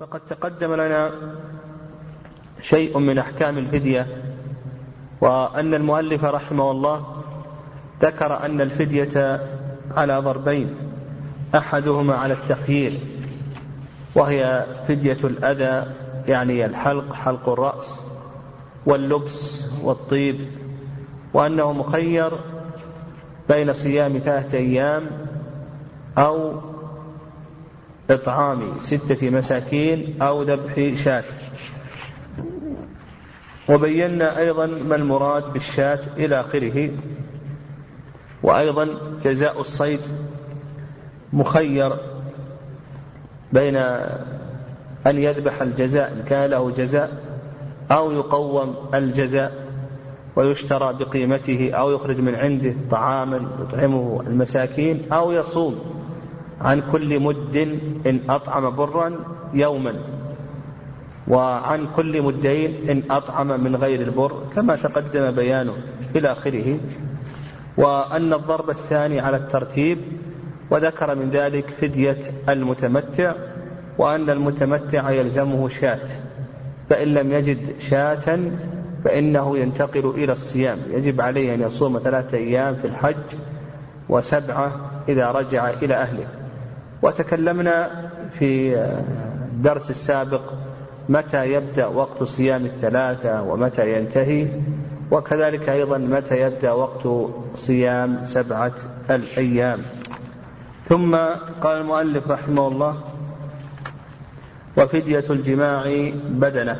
فقد 0.00 0.20
تقدم 0.20 0.74
لنا 0.74 1.12
شيء 2.60 2.98
من 2.98 3.18
أحكام 3.18 3.58
الفدية 3.58 4.06
وأن 5.20 5.74
المؤلف 5.74 6.24
رحمه 6.24 6.70
الله 6.70 7.22
ذكر 8.02 8.46
أن 8.46 8.60
الفدية 8.60 9.40
على 9.90 10.18
ضربين 10.18 10.74
أحدهما 11.54 12.14
على 12.14 12.34
التخيير 12.34 13.00
وهي 14.14 14.66
فدية 14.88 15.18
الأذى 15.24 15.92
يعني 16.28 16.66
الحلق 16.66 17.12
حلق 17.12 17.48
الرأس 17.48 18.00
واللبس 18.86 19.64
والطيب 19.82 20.48
وأنه 21.34 21.72
مخير 21.72 22.32
بين 23.48 23.72
صيام 23.72 24.18
ثلاثة 24.18 24.58
أيام 24.58 25.06
أو 26.18 26.52
إطعام 28.10 28.78
ستة 28.78 29.30
مساكين 29.30 30.22
أو 30.22 30.42
ذبح 30.42 30.94
شاة. 31.04 31.24
وبينا 33.68 34.38
أيضا 34.38 34.66
ما 34.66 34.96
المراد 34.96 35.52
بالشاة 35.52 36.00
إلى 36.16 36.40
آخره. 36.40 36.90
وأيضا 38.42 38.88
جزاء 39.24 39.60
الصيد 39.60 40.00
مخير 41.32 41.96
بين 43.52 43.76
أن 45.06 45.18
يذبح 45.18 45.62
الجزاء 45.62 46.12
إن 46.12 46.22
كان 46.22 46.50
له 46.50 46.70
جزاء 46.70 47.22
أو 47.90 48.12
يقوم 48.12 48.74
الجزاء 48.94 49.68
ويشترى 50.36 50.92
بقيمته 50.92 51.70
أو 51.72 51.90
يخرج 51.90 52.20
من 52.20 52.34
عنده 52.34 52.74
طعاما 52.90 53.48
يطعمه 53.60 54.20
المساكين 54.26 55.12
أو 55.12 55.32
يصوم. 55.32 55.97
عن 56.60 56.82
كل 56.92 57.20
مد 57.20 57.56
إن 58.06 58.20
أطعم 58.30 58.76
برا 58.76 59.12
يوما 59.54 59.94
وعن 61.28 61.86
كل 61.96 62.22
مدين 62.22 62.90
إن 62.90 63.02
أطعم 63.10 63.64
من 63.64 63.76
غير 63.76 64.00
البر 64.00 64.42
كما 64.54 64.76
تقدم 64.76 65.30
بيانه 65.30 65.74
إلى 66.16 66.32
آخره. 66.32 66.78
وأن 67.76 68.32
الضرب 68.32 68.70
الثاني 68.70 69.20
على 69.20 69.36
الترتيب 69.36 69.98
وذكر 70.70 71.14
من 71.14 71.30
ذلك 71.30 71.70
فدية 71.80 72.18
المتمتع 72.48 73.32
وأن 73.98 74.30
المتمتع 74.30 75.10
يلزمه 75.10 75.68
شاة 75.68 76.08
فإن 76.90 77.08
لم 77.08 77.32
يجد 77.32 77.58
شاة 77.80 78.38
فإنه 79.04 79.58
ينتقل 79.58 80.06
إلى 80.06 80.32
الصيام. 80.32 80.78
يجب 80.90 81.20
عليه 81.20 81.54
أن 81.54 81.60
يصوم 81.60 81.98
ثلاثة 81.98 82.38
أيام 82.38 82.74
في 82.74 82.86
الحج 82.86 83.38
وسبعة 84.08 84.72
إذا 85.08 85.30
رجع 85.30 85.70
إلى 85.70 85.94
أهله. 85.94 86.37
وتكلمنا 87.02 87.90
في 88.38 88.76
الدرس 89.52 89.90
السابق 89.90 90.42
متى 91.08 91.52
يبدأ 91.52 91.86
وقت 91.86 92.22
صيام 92.22 92.64
الثلاثة 92.64 93.42
ومتى 93.42 93.96
ينتهي 93.96 94.48
وكذلك 95.10 95.68
أيضا 95.68 95.98
متى 95.98 96.40
يبدأ 96.40 96.72
وقت 96.72 97.08
صيام 97.54 98.18
سبعة 98.22 98.72
الأيام. 99.10 99.82
ثم 100.88 101.16
قال 101.60 101.80
المؤلف 101.80 102.30
رحمه 102.30 102.68
الله 102.68 103.00
وفدية 104.76 105.24
الجماع 105.30 106.10
بدنة. 106.30 106.78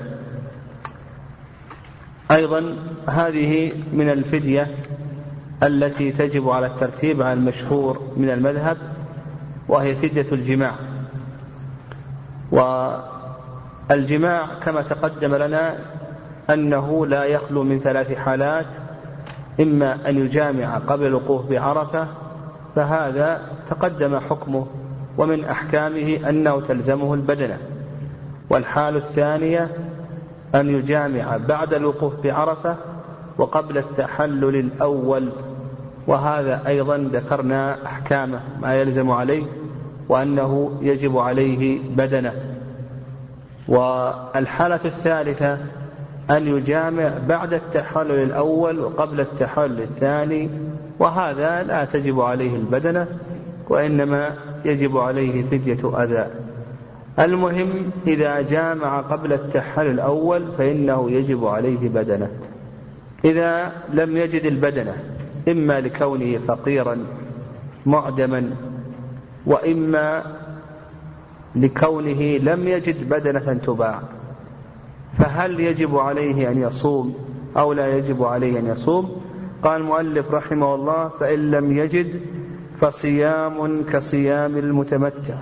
أيضا 2.30 2.76
هذه 3.08 3.72
من 3.92 4.10
الفدية 4.10 4.74
التي 5.62 6.12
تجب 6.12 6.48
على 6.48 6.66
الترتيب 6.66 7.22
على 7.22 7.32
المشهور 7.32 8.12
من 8.16 8.30
المذهب 8.30 8.78
وهي 9.68 9.94
فدية 9.96 10.26
الجماع. 10.32 10.72
والجماع 13.90 14.46
كما 14.62 14.82
تقدم 14.82 15.34
لنا 15.34 15.78
أنه 16.50 17.06
لا 17.06 17.24
يخلو 17.24 17.62
من 17.62 17.80
ثلاث 17.80 18.14
حالات 18.14 18.66
إما 19.60 20.08
أن 20.08 20.18
يجامع 20.18 20.78
قبل 20.78 21.06
الوقوف 21.06 21.46
بعرفة 21.46 22.08
فهذا 22.76 23.42
تقدم 23.70 24.18
حكمه 24.18 24.66
ومن 25.18 25.44
أحكامه 25.44 26.28
أنه 26.28 26.60
تلزمه 26.60 27.14
البدنة. 27.14 27.58
والحال 28.50 28.96
الثانية 28.96 29.70
أن 30.54 30.68
يجامع 30.68 31.36
بعد 31.36 31.74
الوقوف 31.74 32.12
بعرفة 32.24 32.76
وقبل 33.38 33.78
التحلل 33.78 34.56
الأول 34.56 35.32
وهذا 36.08 36.62
أيضا 36.66 36.96
ذكرنا 37.12 37.86
أحكامه 37.86 38.40
ما 38.60 38.74
يلزم 38.74 39.10
عليه 39.10 39.44
وأنه 40.08 40.72
يجب 40.80 41.18
عليه 41.18 41.78
بدنة. 41.96 42.32
والحالة 43.68 44.80
الثالثة 44.84 45.58
أن 46.30 46.46
يجامع 46.46 47.12
بعد 47.28 47.54
التحلل 47.54 48.22
الأول 48.22 48.80
وقبل 48.80 49.20
التحلل 49.20 49.80
الثاني 49.82 50.50
وهذا 50.98 51.62
لا 51.62 51.84
تجب 51.84 52.20
عليه 52.20 52.56
البدنة 52.56 53.06
وإنما 53.68 54.34
يجب 54.64 54.98
عليه 54.98 55.42
فدية 55.42 56.02
أذى. 56.02 56.26
المهم 57.18 57.90
إذا 58.06 58.40
جامع 58.40 59.00
قبل 59.00 59.32
التحلل 59.32 59.90
الأول 59.90 60.52
فإنه 60.58 61.10
يجب 61.10 61.46
عليه 61.46 61.88
بدنة. 61.88 62.28
إذا 63.24 63.72
لم 63.92 64.16
يجد 64.16 64.44
البدنة 64.44 64.94
إما 65.48 65.80
لكونه 65.80 66.38
فقيرا 66.38 67.06
معدما 67.86 68.50
وإما 69.46 70.24
لكونه 71.56 72.22
لم 72.22 72.68
يجد 72.68 73.08
بدنة 73.08 73.54
تباع. 73.54 74.02
فهل 75.18 75.60
يجب 75.60 75.96
عليه 75.96 76.50
أن 76.50 76.58
يصوم 76.58 77.14
أو 77.56 77.72
لا 77.72 77.96
يجب 77.96 78.24
عليه 78.24 78.58
أن 78.58 78.66
يصوم؟ 78.66 79.22
قال 79.62 79.80
المؤلف 79.80 80.30
رحمه 80.30 80.74
الله 80.74 81.08
فإن 81.08 81.50
لم 81.50 81.72
يجد 81.78 82.20
فصيام 82.80 83.82
كصيام 83.82 84.56
المتمتع. 84.56 85.34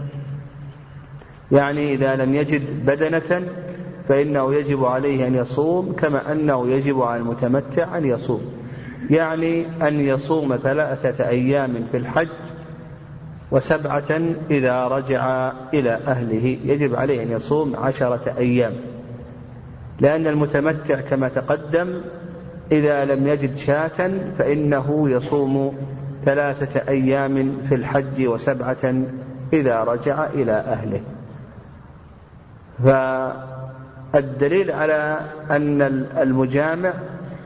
يعني 1.53 1.95
إذا 1.95 2.17
لم 2.17 2.35
يجد 2.35 2.87
بدنة 2.87 3.49
فإنه 4.09 4.55
يجب 4.55 4.85
عليه 4.85 5.27
أن 5.27 5.35
يصوم 5.35 5.93
كما 5.93 6.33
أنه 6.33 6.69
يجب 6.69 7.03
على 7.03 7.21
المتمتع 7.21 7.99
أن 7.99 8.05
يصوم. 8.05 8.56
يعني 9.11 9.67
أن 9.89 10.01
يصوم 10.01 10.57
ثلاثة 10.57 11.29
أيام 11.29 11.87
في 11.91 11.97
الحج 11.97 12.29
وسبعة 13.51 14.21
إذا 14.51 14.89
رجع 14.89 15.53
إلى 15.75 15.91
أهله. 16.07 16.59
يجب 16.65 16.95
عليه 16.95 17.23
أن 17.23 17.33
يصوم 17.33 17.77
عشرة 17.77 18.35
أيام. 18.39 18.73
لأن 20.01 20.27
المتمتع 20.27 21.01
كما 21.01 21.29
تقدم 21.29 22.01
إذا 22.73 23.05
لم 23.05 23.27
يجد 23.27 23.57
شاة 23.57 24.11
فإنه 24.39 25.11
يصوم 25.11 25.77
ثلاثة 26.25 26.89
أيام 26.89 27.57
في 27.69 27.75
الحج 27.75 28.27
وسبعة 28.27 28.95
إذا 29.53 29.85
رجع 29.85 30.27
إلى 30.27 30.53
أهله. 30.53 31.01
فالدليل 34.13 34.71
على 34.71 35.21
أن 35.51 35.83
المجامع 36.19 36.93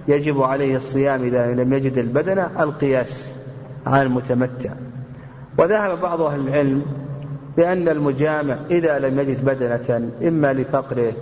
يجب 0.09 0.43
عليه 0.43 0.77
الصيام 0.77 1.22
إذا 1.22 1.47
لم 1.47 1.72
يجد 1.72 1.99
البدنة 1.99 2.62
القياس 2.62 3.33
على 3.87 4.03
المتمتع. 4.03 4.71
وذهب 5.59 6.00
بعض 6.00 6.21
أهل 6.21 6.41
العلم 6.41 6.83
بأن 7.56 7.88
المجامع 7.88 8.59
إذا 8.71 8.99
لم 8.99 9.19
يجد 9.19 9.44
بدنة 9.44 10.11
إما 10.22 10.53
لفقره 10.53 11.12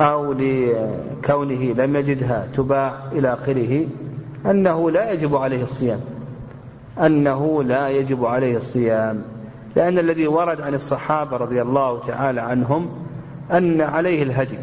أو 0.00 0.32
لكونه 0.32 1.72
لم 1.72 1.96
يجدها 1.96 2.48
تباع 2.54 2.94
إلى 3.12 3.32
آخره 3.32 3.86
أنه 4.46 4.90
لا 4.90 5.12
يجب 5.12 5.36
عليه 5.36 5.62
الصيام. 5.62 6.00
أنه 6.98 7.62
لا 7.62 7.88
يجب 7.88 8.24
عليه 8.24 8.56
الصيام. 8.56 9.22
لأن 9.76 9.98
الذي 9.98 10.26
ورد 10.26 10.60
عن 10.60 10.74
الصحابة 10.74 11.36
رضي 11.36 11.62
الله 11.62 12.00
تعالى 12.00 12.40
عنهم 12.40 12.88
أن 13.52 13.80
عليه 13.80 14.22
الهدي 14.22 14.58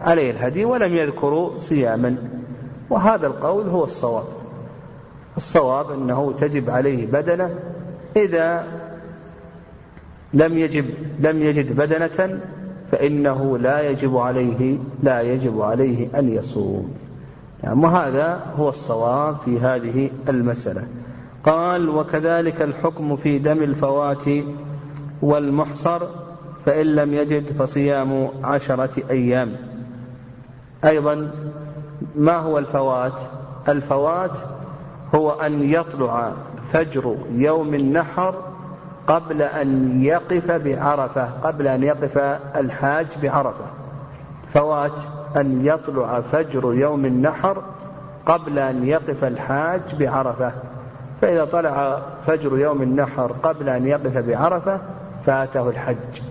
عليه 0.00 0.30
الهدي 0.30 0.64
ولم 0.64 0.96
يذكروا 0.96 1.58
صياما. 1.58 2.16
وهذا 2.92 3.26
القول 3.26 3.68
هو 3.68 3.84
الصواب. 3.84 4.24
الصواب 5.36 5.90
أنه 5.92 6.32
تجب 6.40 6.70
عليه 6.70 7.06
بدنة 7.06 7.50
إذا 8.16 8.66
لم 10.34 10.58
يجب 10.58 10.84
لم 11.20 11.42
يجد 11.42 11.76
بدنة 11.76 12.40
فإنه 12.90 13.58
لا 13.58 13.80
يجب 13.80 14.16
عليه 14.16 14.78
لا 15.02 15.20
يجب 15.20 15.60
عليه 15.60 16.08
أن 16.18 16.28
يصوم. 16.28 16.94
يعني 17.62 17.84
وهذا 17.84 18.46
هو 18.56 18.68
الصواب 18.68 19.36
في 19.44 19.60
هذه 19.60 20.10
المسألة. 20.28 20.84
قال 21.44 21.88
وكذلك 21.88 22.62
الحكم 22.62 23.16
في 23.16 23.38
دم 23.38 23.62
الفوات 23.62 24.24
والمحصر 25.22 26.06
فإن 26.66 26.86
لم 26.86 27.14
يجد 27.14 27.52
فصيام 27.52 28.28
عشرة 28.44 29.02
أيام. 29.10 29.56
أيضا 30.84 31.30
ما 32.16 32.36
هو 32.36 32.58
الفوات؟ 32.58 33.20
الفوات 33.68 34.38
هو 35.14 35.30
أن 35.30 35.70
يطلع 35.70 36.32
فجر 36.72 37.16
يوم 37.30 37.74
النحر 37.74 38.34
قبل 39.06 39.42
أن 39.42 40.02
يقف 40.04 40.50
بعرفة 40.50 41.28
قبل 41.42 41.68
أن 41.68 41.82
يقف 41.82 42.18
الحاج 42.56 43.06
بعرفة. 43.22 43.64
فوات 44.54 44.98
أن 45.36 45.66
يطلع 45.66 46.20
فجر 46.20 46.74
يوم 46.74 47.06
النحر 47.06 47.62
قبل 48.26 48.58
أن 48.58 48.84
يقف 48.86 49.24
الحاج 49.24 49.80
بعرفة. 49.98 50.52
فإذا 51.20 51.44
طلع 51.44 52.02
فجر 52.26 52.58
يوم 52.58 52.82
النحر 52.82 53.32
قبل 53.42 53.68
أن 53.68 53.86
يقف 53.86 54.18
بعرفة 54.18 54.80
فاته 55.24 55.68
الحج. 55.68 56.22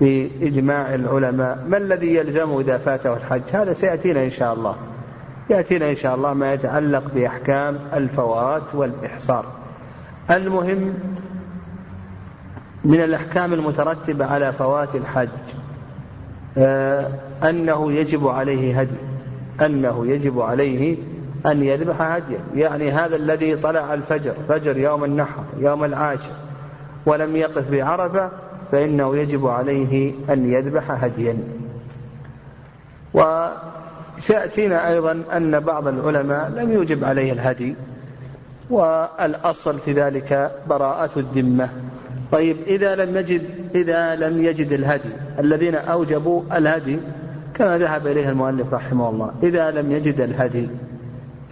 بإجماع 0.00 0.94
العلماء. 0.94 1.64
ما 1.68 1.76
الذي 1.76 2.14
يلزمه 2.14 2.60
إذا 2.60 2.78
فاته 2.78 3.14
الحج؟ 3.14 3.42
هذا 3.52 3.72
سيأتينا 3.72 4.24
إن 4.24 4.30
شاء 4.30 4.54
الله. 4.54 4.76
يأتينا 5.50 5.90
إن 5.90 5.94
شاء 5.94 6.14
الله 6.14 6.34
ما 6.34 6.52
يتعلق 6.52 7.04
بأحكام 7.14 7.78
الفوات 7.94 8.74
والإحصار. 8.74 9.46
المهم 10.30 10.94
من 12.84 13.00
الأحكام 13.00 13.52
المترتبة 13.52 14.26
على 14.26 14.52
فوات 14.52 14.94
الحج 14.94 15.28
آه، 16.58 17.08
أنه 17.44 17.92
يجب 17.92 18.28
عليه 18.28 18.80
هدي 18.80 18.96
أنه 19.62 20.06
يجب 20.06 20.40
عليه 20.40 20.96
أن 21.46 21.62
يذبح 21.62 22.02
هديا. 22.02 22.38
يعني 22.54 22.92
هذا 22.92 23.16
الذي 23.16 23.56
طلع 23.56 23.94
الفجر 23.94 24.34
فجر 24.48 24.76
يوم 24.76 25.04
النحر 25.04 25.44
يوم 25.58 25.84
العاشر 25.84 26.32
ولم 27.06 27.36
يقف 27.36 27.70
بعرفة 27.70 28.30
فإنه 28.72 29.16
يجب 29.16 29.46
عليه 29.46 30.12
أن 30.30 30.52
يذبح 30.52 31.04
هديا. 31.04 31.38
وسيأتينا 33.14 34.88
أيضا 34.88 35.22
أن 35.32 35.60
بعض 35.60 35.88
العلماء 35.88 36.48
لم 36.48 36.72
يوجب 36.72 37.04
عليه 37.04 37.32
الهدي 37.32 37.74
والأصل 38.70 39.78
في 39.78 39.92
ذلك 39.92 40.52
براءة 40.68 41.10
الذمة. 41.18 41.68
طيب 42.32 42.56
إذا 42.66 42.94
لم 42.94 43.16
يجد 43.16 43.42
إذا 43.74 44.14
لم 44.16 44.42
يجد 44.42 44.72
الهدي 44.72 45.08
الذين 45.38 45.74
أوجبوا 45.74 46.42
الهدي 46.52 46.98
كما 47.54 47.78
ذهب 47.78 48.06
إليه 48.06 48.28
المؤلف 48.28 48.74
رحمه 48.74 49.08
الله. 49.08 49.32
إذا 49.42 49.70
لم 49.70 49.92
يجد 49.92 50.20
الهدي 50.20 50.68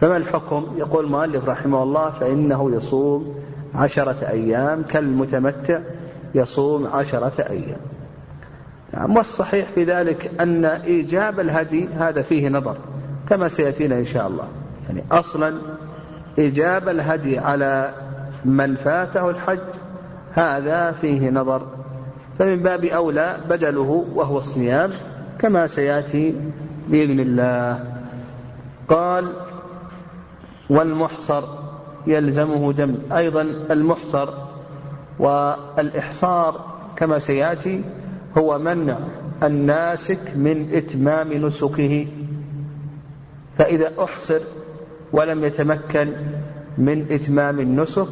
فما 0.00 0.16
الحكم؟ 0.16 0.66
يقول 0.76 1.04
المؤلف 1.04 1.48
رحمه 1.48 1.82
الله 1.82 2.10
فإنه 2.10 2.76
يصوم 2.76 3.34
عشرة 3.74 4.28
أيام 4.28 4.82
كالمتمتع. 4.82 5.80
يصوم 6.34 6.86
عشرة 6.86 7.42
أيام. 7.50 7.80
نعم 8.92 9.16
والصحيح 9.16 9.68
في 9.74 9.84
ذلك 9.84 10.30
أن 10.40 10.64
إيجاب 10.64 11.40
الهدي 11.40 11.88
هذا 11.88 12.22
فيه 12.22 12.48
نظر 12.48 12.76
كما 13.28 13.48
سيأتينا 13.48 13.98
إن 13.98 14.04
شاء 14.04 14.26
الله. 14.26 14.48
يعني 14.88 15.04
أصلا 15.12 15.54
إيجاب 16.38 16.88
الهدي 16.88 17.38
على 17.38 17.94
من 18.44 18.74
فاته 18.74 19.30
الحج 19.30 19.58
هذا 20.32 20.92
فيه 20.92 21.30
نظر. 21.30 21.66
فمن 22.38 22.62
باب 22.62 22.84
أولى 22.84 23.36
بدله 23.50 24.06
وهو 24.14 24.38
الصيام 24.38 24.92
كما 25.38 25.66
سيأتي 25.66 26.34
بإذن 26.88 27.20
الله. 27.20 27.84
قال 28.88 29.32
والمحصر 30.70 31.44
يلزمه 32.06 32.72
دم 32.72 32.94
أيضا 33.12 33.42
المحصر 33.70 34.43
والإحصار 35.18 36.64
كما 36.96 37.18
سيأتي 37.18 37.84
هو 38.38 38.58
منع 38.58 38.98
الناسك 39.42 40.36
من 40.36 40.74
إتمام 40.74 41.32
نسكه. 41.32 42.06
فإذا 43.58 43.92
أحصر 44.04 44.40
ولم 45.12 45.44
يتمكن 45.44 46.12
من 46.78 47.06
إتمام 47.10 47.60
النسك 47.60 48.08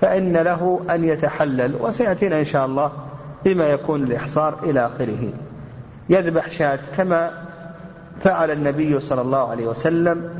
فإن 0.00 0.36
له 0.36 0.80
أن 0.90 1.04
يتحلل 1.04 1.74
وسيأتينا 1.80 2.38
إن 2.38 2.44
شاء 2.44 2.66
الله 2.66 2.92
بما 3.44 3.66
يكون 3.66 4.02
الإحصار 4.02 4.58
إلى 4.62 4.86
آخره. 4.86 5.32
يذبح 6.08 6.50
شاة 6.50 6.78
كما 6.96 7.30
فعل 8.20 8.50
النبي 8.50 9.00
صلى 9.00 9.20
الله 9.20 9.50
عليه 9.50 9.66
وسلم 9.66 10.30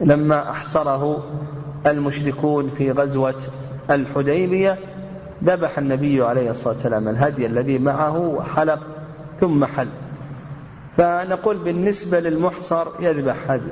لما 0.00 0.50
أحصره 0.50 1.24
المشركون 1.86 2.70
في 2.70 2.90
غزوة 2.90 3.34
الحديبية 3.90 4.78
ذبح 5.44 5.78
النبي 5.78 6.22
عليه 6.24 6.50
الصلاة 6.50 6.74
والسلام 6.74 7.08
الهدي 7.08 7.46
الذي 7.46 7.78
معه 7.78 8.18
وحلق 8.18 8.80
ثم 9.40 9.64
حل. 9.64 9.88
فنقول 10.96 11.56
بالنسبة 11.58 12.20
للمحصر 12.20 12.86
يذبح 13.00 13.50
هدي. 13.50 13.70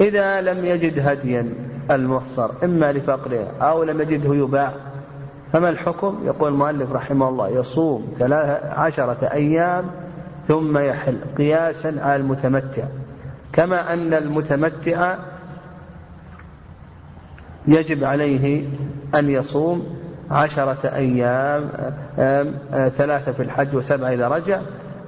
إذا 0.00 0.40
لم 0.40 0.64
يجد 0.64 1.08
هديا 1.08 1.54
المحصر 1.90 2.50
إما 2.64 2.92
لفقره 2.92 3.46
أو 3.60 3.82
لم 3.82 4.00
يجده 4.00 4.34
يباع 4.34 4.72
فما 5.52 5.68
الحكم؟ 5.68 6.20
يقول 6.24 6.52
المؤلف 6.52 6.92
رحمه 6.92 7.28
الله 7.28 7.48
يصوم 7.48 8.12
عشرة 8.70 9.28
أيام 9.32 9.84
ثم 10.48 10.78
يحل 10.78 11.18
قياسا 11.38 11.94
على 12.00 12.16
المتمتع. 12.16 12.84
كما 13.52 13.92
أن 13.92 14.14
المتمتع 14.14 15.16
يجب 17.66 18.04
عليه 18.04 18.68
أن 19.14 19.30
يصوم 19.30 19.86
عشرة 20.30 20.88
أيام 20.94 21.70
ثلاثة 22.88 23.32
في 23.32 23.42
الحج 23.42 23.74
وسبعة 23.76 24.08
إذا 24.08 24.28
رجع. 24.28 24.60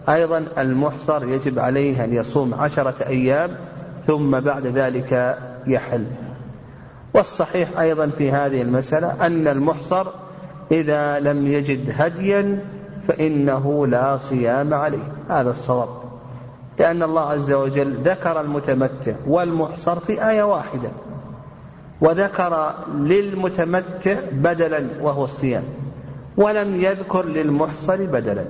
أيضا 0.08 0.44
المحصر 0.58 1.28
يجب 1.28 1.58
عليه 1.58 2.04
أن 2.04 2.14
يصوم 2.14 2.54
عشرة 2.54 2.94
أيام 3.06 3.50
ثم 4.06 4.40
بعد 4.40 4.66
ذلك 4.66 5.38
يحل. 5.66 6.06
والصحيح 7.14 7.78
أيضا 7.80 8.06
في 8.06 8.32
هذه 8.32 8.62
المسألة 8.62 9.26
أن 9.26 9.48
المحصر 9.48 10.06
إذا 10.72 11.20
لم 11.20 11.46
يجد 11.46 11.94
هديا 11.98 12.64
فإنه 13.08 13.86
لا 13.86 14.16
صيام 14.16 14.74
عليه. 14.74 15.12
هذا 15.28 15.50
الصواب. 15.50 15.88
لأن 16.78 17.02
الله 17.02 17.30
عز 17.30 17.52
وجل 17.52 18.02
ذكر 18.02 18.40
المتمتع 18.40 19.12
والمحصر 19.26 20.00
في 20.00 20.28
آية 20.30 20.42
واحدة. 20.42 20.88
وذكر 22.00 22.74
للمتمتع 22.94 24.16
بدلا 24.32 24.86
وهو 25.00 25.24
الصيام 25.24 25.62
ولم 26.36 26.76
يذكر 26.76 27.24
للمحصر 27.24 28.06
بدلا. 28.06 28.44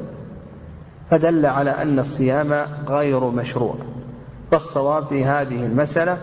فدل 1.11 1.47
على 1.47 1.70
أن 1.70 1.99
الصيام 1.99 2.67
غير 2.88 3.25
مشروع. 3.25 3.75
فالصواب 4.50 5.06
في 5.06 5.25
هذه 5.25 5.67
المسألة 5.67 6.19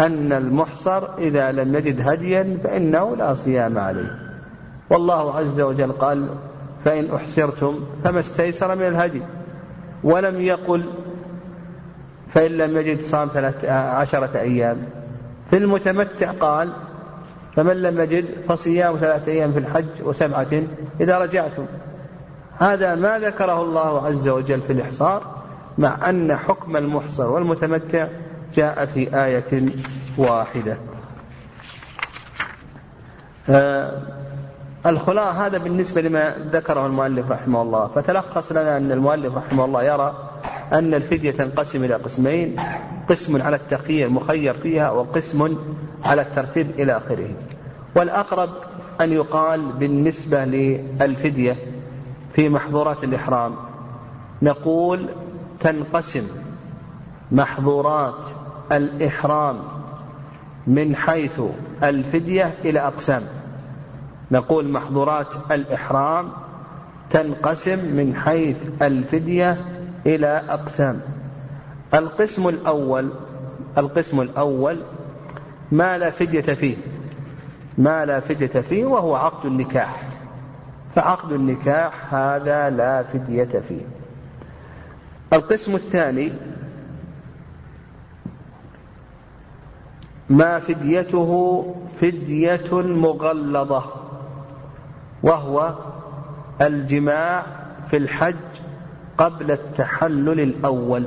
أن 0.00 0.32
المحصر 0.32 1.14
إذا 1.18 1.52
لم 1.52 1.74
يجد 1.74 2.08
هديا 2.08 2.58
فإنه 2.64 3.16
لا 3.16 3.34
صيام 3.34 3.78
عليه. 3.78 4.18
والله 4.90 5.36
عز 5.36 5.60
وجل 5.60 5.92
قال 5.92 6.28
فإن 6.84 7.14
أحسرتم 7.14 7.80
فما 8.04 8.20
استيسر 8.20 8.74
من 8.74 8.86
الهدي 8.86 9.22
ولم 10.04 10.40
يقل 10.40 10.84
فإن 12.34 12.50
لم 12.50 12.76
يجد 12.76 13.00
صام 13.00 13.28
ثلاثة 13.28 13.72
عشرة 13.72 14.38
أيام 14.38 14.76
في 15.50 15.56
المتمتع 15.56 16.30
قال 16.30 16.72
فمن 17.56 17.82
لم 17.82 18.00
يجد 18.00 18.24
فصيام 18.48 18.96
ثلاثة 18.96 19.32
أيام 19.32 19.52
في 19.52 19.58
الحج 19.58 20.02
وسبعة 20.02 20.62
إذا 21.00 21.18
رجعتم. 21.18 21.66
هذا 22.58 22.94
ما 22.94 23.18
ذكره 23.18 23.62
الله 23.62 24.06
عز 24.06 24.28
وجل 24.28 24.60
في 24.60 24.72
الإحصار 24.72 25.22
مع 25.78 26.10
أن 26.10 26.36
حكم 26.36 26.76
المحصر 26.76 27.32
والمتمتع 27.32 28.06
جاء 28.54 28.86
في 28.86 29.24
آية 29.24 29.68
واحدة. 30.18 30.76
آه 33.48 34.02
الخلاء 34.86 35.32
هذا 35.32 35.58
بالنسبة 35.58 36.00
لما 36.00 36.34
ذكره 36.52 36.86
المؤلف 36.86 37.30
رحمه 37.30 37.62
الله. 37.62 37.86
فتلخص 37.86 38.52
لنا 38.52 38.76
أن 38.76 38.92
المؤلف 38.92 39.36
رحمه 39.36 39.64
الله 39.64 39.82
يرى 39.82 40.14
أن 40.72 40.94
الفدية 40.94 41.30
تنقسم 41.30 41.84
إلى 41.84 41.94
قسمين 41.94 42.56
قسم 43.08 43.42
على 43.42 43.56
التخيير 43.56 44.08
مخير 44.08 44.54
فيها 44.54 44.90
وقسم 44.90 45.56
على 46.04 46.22
الترتيب 46.22 46.70
إلى 46.78 46.96
آخره. 46.96 47.28
والأقرب 47.96 48.50
أن 49.00 49.12
يقال 49.12 49.72
بالنسبة 49.72 50.44
للفدية 50.44 51.56
في 52.32 52.48
محظورات 52.48 53.04
الإحرام 53.04 53.54
نقول 54.42 55.08
تنقسم 55.60 56.28
محظورات 57.32 58.26
الإحرام 58.72 59.58
من 60.66 60.96
حيث 60.96 61.40
الفدية 61.82 62.54
إلى 62.64 62.80
أقسام. 62.80 63.22
نقول 64.30 64.68
محظورات 64.68 65.34
الإحرام 65.52 66.28
تنقسم 67.10 67.78
من 67.96 68.14
حيث 68.14 68.56
الفدية 68.82 69.75
إلى 70.06 70.42
أقسام. 70.48 71.00
القسم 71.94 72.48
الأول 72.48 73.10
القسم 73.78 74.20
الأول 74.20 74.82
ما 75.72 75.98
لا 75.98 76.10
فدية 76.10 76.40
فيه. 76.40 76.76
ما 77.78 78.04
لا 78.04 78.20
فدية 78.20 78.60
فيه 78.60 78.84
وهو 78.84 79.14
عقد 79.16 79.46
النكاح. 79.46 80.02
فعقد 80.94 81.32
النكاح 81.32 82.14
هذا 82.14 82.70
لا 82.70 83.02
فدية 83.02 83.60
فيه. 83.68 83.82
القسم 85.32 85.74
الثاني 85.74 86.32
ما 90.30 90.58
فديته 90.58 91.62
فدية 92.00 92.72
مغلظة 92.72 93.84
وهو 95.22 95.74
الجماع 96.60 97.42
في 97.90 97.96
الحج 97.96 98.45
قبل 99.18 99.50
التحلل 99.50 100.40
الأول. 100.40 101.06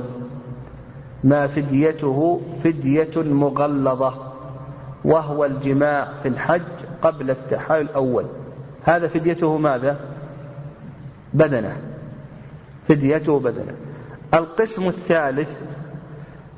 ما 1.24 1.46
فديته 1.46 2.40
فدية 2.64 3.16
مغلظة 3.16 4.14
وهو 5.04 5.44
الجماع 5.44 6.08
في 6.22 6.28
الحج 6.28 6.62
قبل 7.02 7.30
التحلل 7.30 7.80
الأول. 7.80 8.26
هذا 8.84 9.08
فديته 9.08 9.58
ماذا؟ 9.58 10.00
بدنه. 11.34 11.76
فديته 12.88 13.40
بدنه. 13.40 13.76
القسم 14.34 14.88
الثالث 14.88 15.48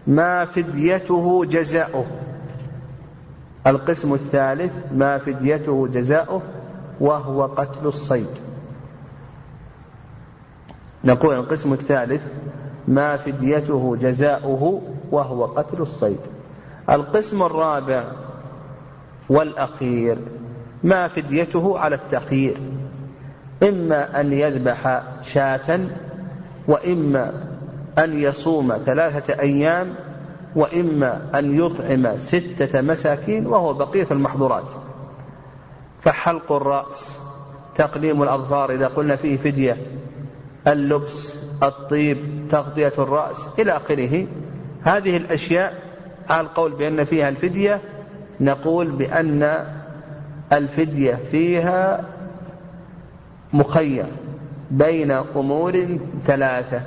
ما 0.06 0.44
فديته 0.44 1.44
جزاؤه. 1.44 2.06
القسم 3.66 4.14
الثالث 4.14 4.72
ما 4.92 5.18
فديته 5.18 5.88
جزاؤه 5.88 6.42
وهو 7.00 7.46
قتل 7.46 7.86
الصيد. 7.86 8.51
نقول 11.04 11.34
القسم 11.34 11.72
الثالث 11.72 12.22
ما 12.88 13.16
فديته 13.16 13.96
جزاؤه 13.96 14.82
وهو 15.10 15.44
قتل 15.44 15.82
الصيد. 15.82 16.20
القسم 16.90 17.42
الرابع 17.42 18.04
والأخير 19.28 20.18
ما 20.84 21.08
فديته 21.08 21.78
على 21.78 21.94
التخيير. 21.94 22.60
إما 23.62 24.20
أن 24.20 24.32
يذبح 24.32 25.02
شاة 25.22 25.80
وإما 26.68 27.32
أن 27.98 28.18
يصوم 28.18 28.76
ثلاثة 28.86 29.40
أيام 29.40 29.94
وإما 30.56 31.38
أن 31.38 31.58
يطعم 31.58 32.18
ستة 32.18 32.80
مساكين 32.80 33.46
وهو 33.46 33.72
بقية 33.72 34.06
المحظورات. 34.10 34.72
فحلق 36.02 36.52
الرأس 36.52 37.18
تقليم 37.74 38.22
الأظفار 38.22 38.72
إذا 38.72 38.86
قلنا 38.86 39.16
فيه 39.16 39.36
فدية. 39.36 39.76
اللبس 40.68 41.34
الطيب 41.62 42.18
تغطية 42.50 42.92
الرأس 42.98 43.48
إلى 43.58 43.76
آخره. 43.76 44.26
هذه 44.82 45.16
الأشياء 45.16 45.82
على 46.28 46.40
القول 46.40 46.72
بأن 46.72 47.04
فيها 47.04 47.28
الفدية 47.28 47.80
نقول 48.40 48.90
بأن 48.90 49.66
الفدية 50.52 51.14
فيها 51.30 52.04
مخير 53.52 54.06
بين 54.70 55.10
أمور 55.10 55.98
ثلاثة. 56.20 56.82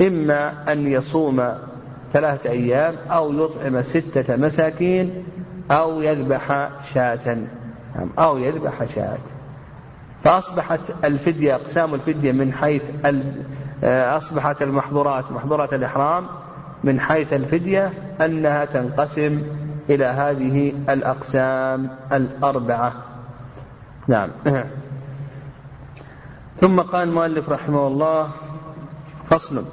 إما 0.00 0.72
أن 0.72 0.86
يصوم 0.86 1.52
ثلاثة 2.12 2.50
أيام 2.50 2.94
أو 3.10 3.44
يطعم 3.44 3.82
ستة 3.82 4.36
مساكين 4.36 5.24
أو 5.70 6.02
يذبح 6.02 6.70
شاة. 6.94 7.38
أو 8.18 8.38
يذبح 8.38 8.84
شاة. 8.94 9.18
فأصبحت 10.24 10.80
الفدية 11.04 11.54
أقسام 11.54 11.94
الفدية 11.94 12.32
من 12.32 12.52
حيث 12.52 12.82
أصبحت 13.84 14.62
المحظورات 14.62 15.32
محظورات 15.32 15.74
الإحرام 15.74 16.26
من 16.84 17.00
حيث 17.00 17.32
الفدية 17.32 17.92
أنها 18.20 18.64
تنقسم 18.64 19.42
إلى 19.90 20.04
هذه 20.04 20.72
الأقسام 20.88 21.90
الأربعة. 22.12 22.92
نعم. 24.08 24.30
ثم 26.60 26.80
قال 26.80 27.08
المؤلف 27.08 27.48
رحمه 27.48 27.86
الله 27.86 28.30
فصل. 29.24 29.64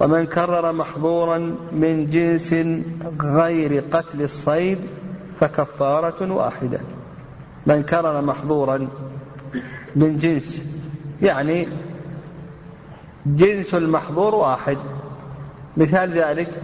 ومن 0.00 0.26
كرر 0.26 0.72
محظورا 0.72 1.38
من 1.72 2.10
جنس 2.10 2.54
غير 3.22 3.84
قتل 3.92 4.22
الصيد 4.22 4.78
فكفارة 5.40 6.32
واحدة. 6.32 6.80
من 7.66 7.82
كرر 7.82 8.20
محظورا 8.20 8.88
من 9.96 10.16
جنس 10.16 10.62
يعني 11.22 11.68
جنس 13.26 13.74
المحظور 13.74 14.34
واحد. 14.34 14.78
مثال 15.76 16.10
ذلك 16.10 16.62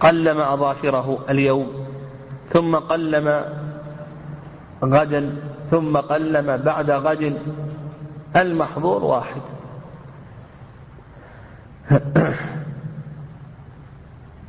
قلم 0.00 0.40
أظافره 0.40 1.24
اليوم 1.30 1.86
ثم 2.50 2.76
قلم 2.76 3.44
غدا 4.84 5.36
ثم 5.70 5.96
قلم 5.96 6.56
بعد 6.56 6.90
غد 6.90 7.38
المحظور 8.36 9.04
واحد. 9.04 9.42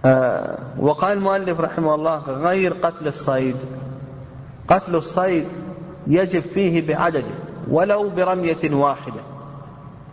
آه، 0.05 0.57
وقال 0.79 1.17
المؤلف 1.17 1.59
رحمه 1.59 1.95
الله 1.95 2.19
غير 2.19 2.73
قتل 2.73 3.07
الصيد. 3.07 3.55
قتل 4.67 4.95
الصيد 4.95 5.47
يجب 6.07 6.41
فيه 6.41 6.87
بعدده 6.87 7.23
ولو 7.67 8.09
برمية 8.09 8.71
واحدة. 8.71 9.21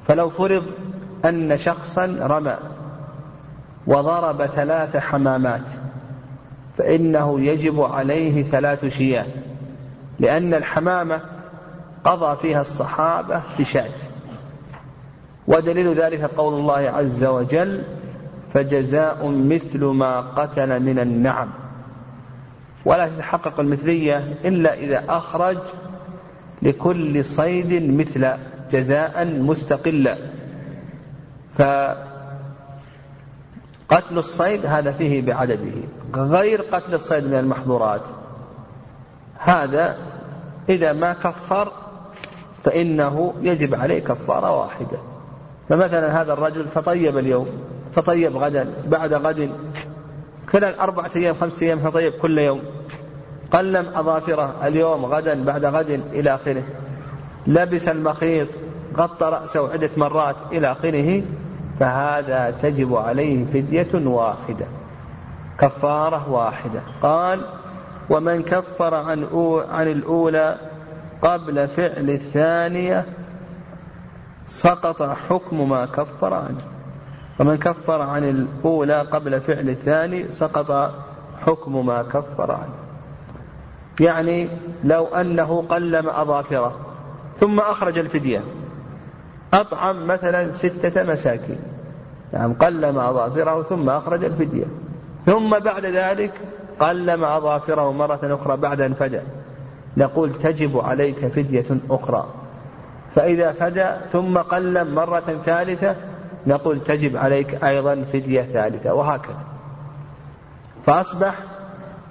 فلو 0.09 0.31
فرض 0.31 0.65
أن 1.25 1.59
شخصا 1.59 2.07
رمى 2.21 2.57
وضرب 3.87 4.47
ثلاث 4.47 4.97
حمامات 4.97 5.65
فإنه 6.79 7.41
يجب 7.41 7.81
عليه 7.81 8.43
ثلاث 8.43 8.85
شياه 8.85 9.27
لأن 10.21 10.55
الحمامة 10.55 11.21
قضى 12.05 12.37
فيها 12.37 12.61
الصحابة 12.61 13.43
بشاة. 13.59 13.95
ودليل 15.47 15.95
ذلك 15.95 16.21
قول 16.25 16.55
الله 16.55 16.79
عز 16.79 17.25
وجل 17.25 17.83
فجزاء 18.55 19.29
مثل 19.29 19.85
ما 19.85 20.21
قتل 20.21 20.81
من 20.81 20.99
النعم. 20.99 21.49
ولا 22.85 23.09
تتحقق 23.09 23.61
المثلية 23.61 24.19
إلا 24.45 24.75
إذا 24.75 25.05
أخرج 25.09 25.59
لكل 26.63 27.25
صيد 27.25 27.91
مثل 27.91 28.29
جزاء 28.71 29.25
مستقلا. 29.27 30.19
فقتل 31.59 32.09
الصيد 34.19 34.67
هذا 34.67 34.93
فيه 34.93 35.23
بعدده 35.23 35.73
غير 36.15 36.63
قتل 36.63 36.95
الصيد 36.95 37.25
من 37.25 37.35
المحظورات. 37.35 38.03
هذا 39.39 39.97
إذا 40.69 40.93
ما 40.93 41.13
كفر 41.13 41.73
فإنه 42.65 43.35
يجب 43.41 43.75
عليه 43.75 44.05
كفارة 44.05 44.51
واحدة. 44.61 44.99
فمثلا 45.69 46.23
هذا 46.23 46.33
الرجل 46.33 46.71
تطيب 46.71 47.19
اليوم 47.19 47.49
تطيب 47.97 48.37
غدا 48.37 48.73
بعد 48.87 49.15
غد 49.15 49.51
خلال 50.53 50.79
أربعة 50.79 51.11
أيام 51.17 51.35
خمسة 51.35 51.67
أيام 51.67 51.81
تطيب 51.81 52.13
كل 52.13 52.39
يوم. 52.39 52.63
قلم 53.51 53.87
أظافره 53.95 54.67
اليوم 54.67 55.07
غدا 55.07 55.45
بعد 55.45 55.65
غد 55.65 55.91
إلى 55.91 56.35
آخره. 56.35 56.63
لبس 57.47 57.89
المخيط 57.89 58.49
غطى 58.97 59.27
رأسه 59.27 59.73
عدة 59.73 59.91
مرات 59.97 60.37
إلى 60.53 60.73
آخره. 60.73 61.23
فهذا 61.81 62.51
تجب 62.51 62.95
عليه 62.97 63.45
فدية 63.45 64.07
واحدة 64.09 64.67
كفارة 65.59 66.31
واحدة. 66.31 66.83
قال 67.03 67.47
ومن 68.11 68.43
كفر 68.43 68.95
عن 68.95 69.27
عن 69.71 69.89
الأولى 69.89 70.57
قبل 71.23 71.69
فعل 71.69 72.11
الثانية 72.11 73.07
سقط 74.47 75.03
حكم 75.03 75.69
ما 75.69 75.87
كفر 75.87 76.35
عنه. 76.35 76.72
ومن 77.43 77.57
كفر 77.57 78.03
عن 78.03 78.25
الأولى 78.25 79.01
قبل 79.01 79.41
فعل 79.41 79.69
الثاني 79.69 80.33
سقط 80.33 80.95
حكم 81.47 81.87
ما 81.87 82.03
كفر 82.03 82.53
عنه. 82.53 82.75
يعني 84.01 84.49
لو 84.85 85.05
أنه 85.07 85.63
قلم 85.69 86.09
أظافره 86.09 86.75
ثم 87.37 87.61
أخرج 87.61 87.99
الفدية 87.99 88.41
أطعم 89.55 90.07
مثلا 90.07 90.53
ستة 90.53 91.03
مساكين 91.03 91.61
نعم 92.33 92.53
قلم 92.53 92.99
أظافره 92.99 93.63
ثم 93.63 93.89
أخرج 93.89 94.25
الفدية 94.25 94.67
ثم 95.27 95.59
بعد 95.59 95.87
ذلك 95.87 96.33
قلم 96.81 97.25
أظافره 97.25 97.93
مرة 97.93 98.21
أخرى 98.23 98.57
بعد 98.57 98.81
أن 98.81 98.95
فدى 98.95 99.21
نقول 99.97 100.35
تجب 100.35 100.79
عليك 100.79 101.27
فدية 101.27 101.67
أخرى 101.91 102.27
فإذا 103.15 103.53
فدى 103.53 103.87
ثم 104.13 104.39
قلم 104.39 104.95
مرة 104.95 105.41
ثالثة 105.45 105.97
نقول 106.47 106.81
تجب 106.81 107.17
عليك 107.17 107.65
أيضا 107.65 108.05
فدية 108.13 108.43
ثالثة 108.43 108.95
وهكذا. 108.95 109.45
فأصبح 110.87 111.35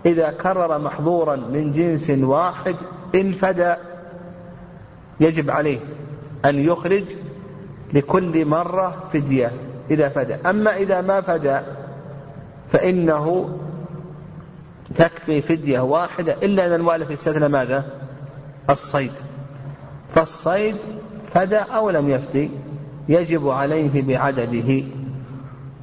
إذا 0.06 0.32
كرر 0.32 0.80
محظورا 0.80 1.36
من 1.36 1.74
جنس 1.74 2.10
واحد 2.10 2.76
إن 3.16 3.32
فدى 3.32 3.76
يجب 5.20 5.52
عليه 5.52 5.80
أن 6.46 6.60
يخرج 6.60 7.04
لكل 7.94 8.46
مرة 8.46 9.04
فدية 9.14 9.52
إذا 9.92 10.10
فدى. 10.10 10.34
أما 10.34 10.76
إذا 10.76 11.02
ما 11.02 11.22
فدى 11.22 11.60
فإنه 12.72 13.58
تكفي 14.96 15.42
فدية 15.42 15.80
واحدة 15.80 16.34
إلا 16.34 16.68
أن 16.68 16.74
المؤلف 16.74 17.12
استثنى 17.12 17.48
ماذا؟ 17.48 17.86
الصيد. 18.70 19.14
فالصيد 20.16 20.76
فدى 21.34 21.58
أو 21.58 21.90
لم 21.90 22.10
يفدي؟ 22.10 22.50
يجب 23.12 23.50
عليه 23.50 24.02
بعدده. 24.02 24.84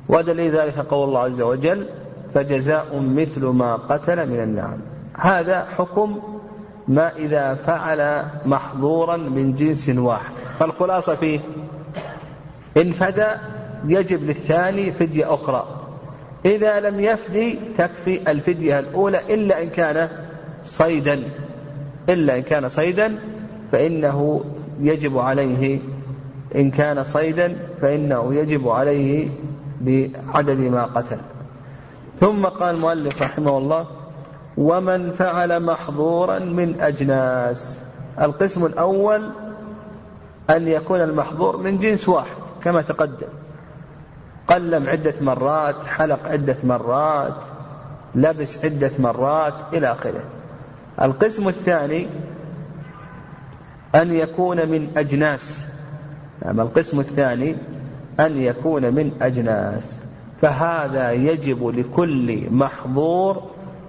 ودليل 0.09 0.57
ذلك 0.57 0.79
قول 0.79 1.09
الله 1.09 1.21
عز 1.21 1.41
وجل 1.41 1.87
فجزاء 2.35 3.01
مثل 3.01 3.45
ما 3.45 3.77
قتل 3.77 4.29
من 4.29 4.41
النعم. 4.41 4.79
هذا 5.15 5.67
حكم 5.79 6.21
ما 6.89 7.17
إذا 7.17 7.55
فعل 7.55 8.25
محظورا 8.47 9.17
من 9.17 9.55
جنس 9.55 9.89
واحد. 9.89 10.33
فالخلاصة 10.59 11.15
فيه 11.15 11.41
إن 12.77 12.93
فدى 12.93 13.27
يجب 13.85 14.23
للثاني 14.23 14.93
فدية 14.93 15.35
أخرى. 15.35 15.67
إذا 16.45 16.81
لم 16.81 17.01
يفدي 17.01 17.59
تكفي 17.77 18.31
الفدية 18.31 18.79
الأولى 18.79 19.35
إلا 19.35 19.63
إن 19.63 19.69
كان 19.69 20.09
صيدا. 20.65 21.23
إلا 22.09 22.37
إن 22.37 22.43
كان 22.43 22.69
صيدا 22.69 23.19
فإنه 23.73 24.45
يجب 24.81 25.19
عليه 25.19 25.79
إن 26.57 26.71
كان 26.71 27.05
صيدا 27.05 27.57
فإنه 27.81 28.35
يجب 28.35 28.69
عليه 28.69 29.31
بعدد 29.81 30.59
ما 30.59 30.85
قتل. 30.85 31.19
ثم 32.21 32.47
قال 32.47 32.75
المؤلف 32.75 33.23
رحمه 33.23 33.59
الله 33.59 33.87
ومن 34.57 35.11
فعل 35.11 35.63
محظورا 35.63 36.39
من 36.39 36.81
أجناس. 36.81 37.79
القسم 38.21 38.67
الأول 38.67 39.31
أن 40.51 40.69
يكون 40.69 41.01
المحظور 41.01 41.57
من 41.57 41.79
جنس 41.79 42.09
واحد 42.09 42.37
كما 42.63 42.83
تقدم. 42.83 43.29
قلم 44.49 44.89
عدة 44.89 45.15
مرات 45.21 45.87
حلق 45.87 46.29
عدة 46.29 46.57
مرات 46.65 47.37
لبس 48.15 48.65
عدة 48.65 48.91
مرات 48.99 49.55
إلى 49.73 49.93
آخره. 49.93 50.23
القسم 51.03 51.49
الثاني 51.49 52.09
أن 53.95 54.13
يكون 54.13 54.69
من 54.69 54.89
أجناس. 54.97 55.68
نعم 56.45 56.61
القسم 56.61 57.01
الثاني 57.01 57.57
أن 58.21 58.37
يكون 58.37 58.95
من 58.95 59.13
أجناس. 59.23 59.99
فهذا 60.41 61.13
يجب 61.13 61.67
لكل 61.67 62.51
محظور 62.51 63.43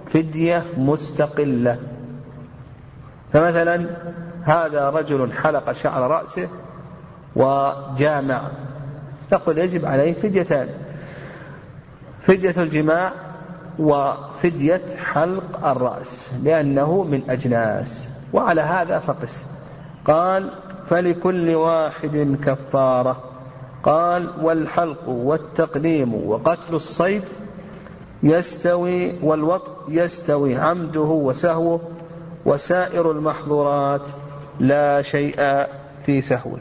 فدية 0.06 0.64
مستقلة. 0.76 1.78
فمثلا 3.32 3.86
هذا 4.42 4.90
رجل 4.90 5.32
حلق 5.32 5.72
شعر 5.72 6.10
رأسه 6.10 6.48
وجامع. 7.36 8.42
تقول 9.30 9.58
يجب 9.58 9.86
عليه 9.86 10.12
فديتان. 10.12 10.68
فدية 12.20 12.62
الجماع 12.62 13.12
وفدية 13.78 14.82
حلق 15.04 15.66
الرأس 15.66 16.30
لأنه 16.42 17.02
من 17.02 17.30
أجناس. 17.30 18.08
وعلى 18.32 18.60
هذا 18.60 18.98
فقس. 18.98 19.44
قال 20.04 20.50
فلكل 20.90 21.54
واحد 21.54 22.38
كفارة. 22.44 23.22
قال 23.82 24.30
والحلق 24.42 25.08
والتقليم 25.08 26.14
وقتل 26.14 26.74
الصيد 26.74 27.22
يستوي 28.22 29.18
والوطء 29.22 29.72
يستوي 29.88 30.56
عمده 30.56 31.00
وسهوه 31.00 31.80
وسائر 32.44 33.10
المحظورات 33.10 34.02
لا 34.60 35.02
شيء 35.02 35.36
في 36.06 36.22
سهوه. 36.22 36.58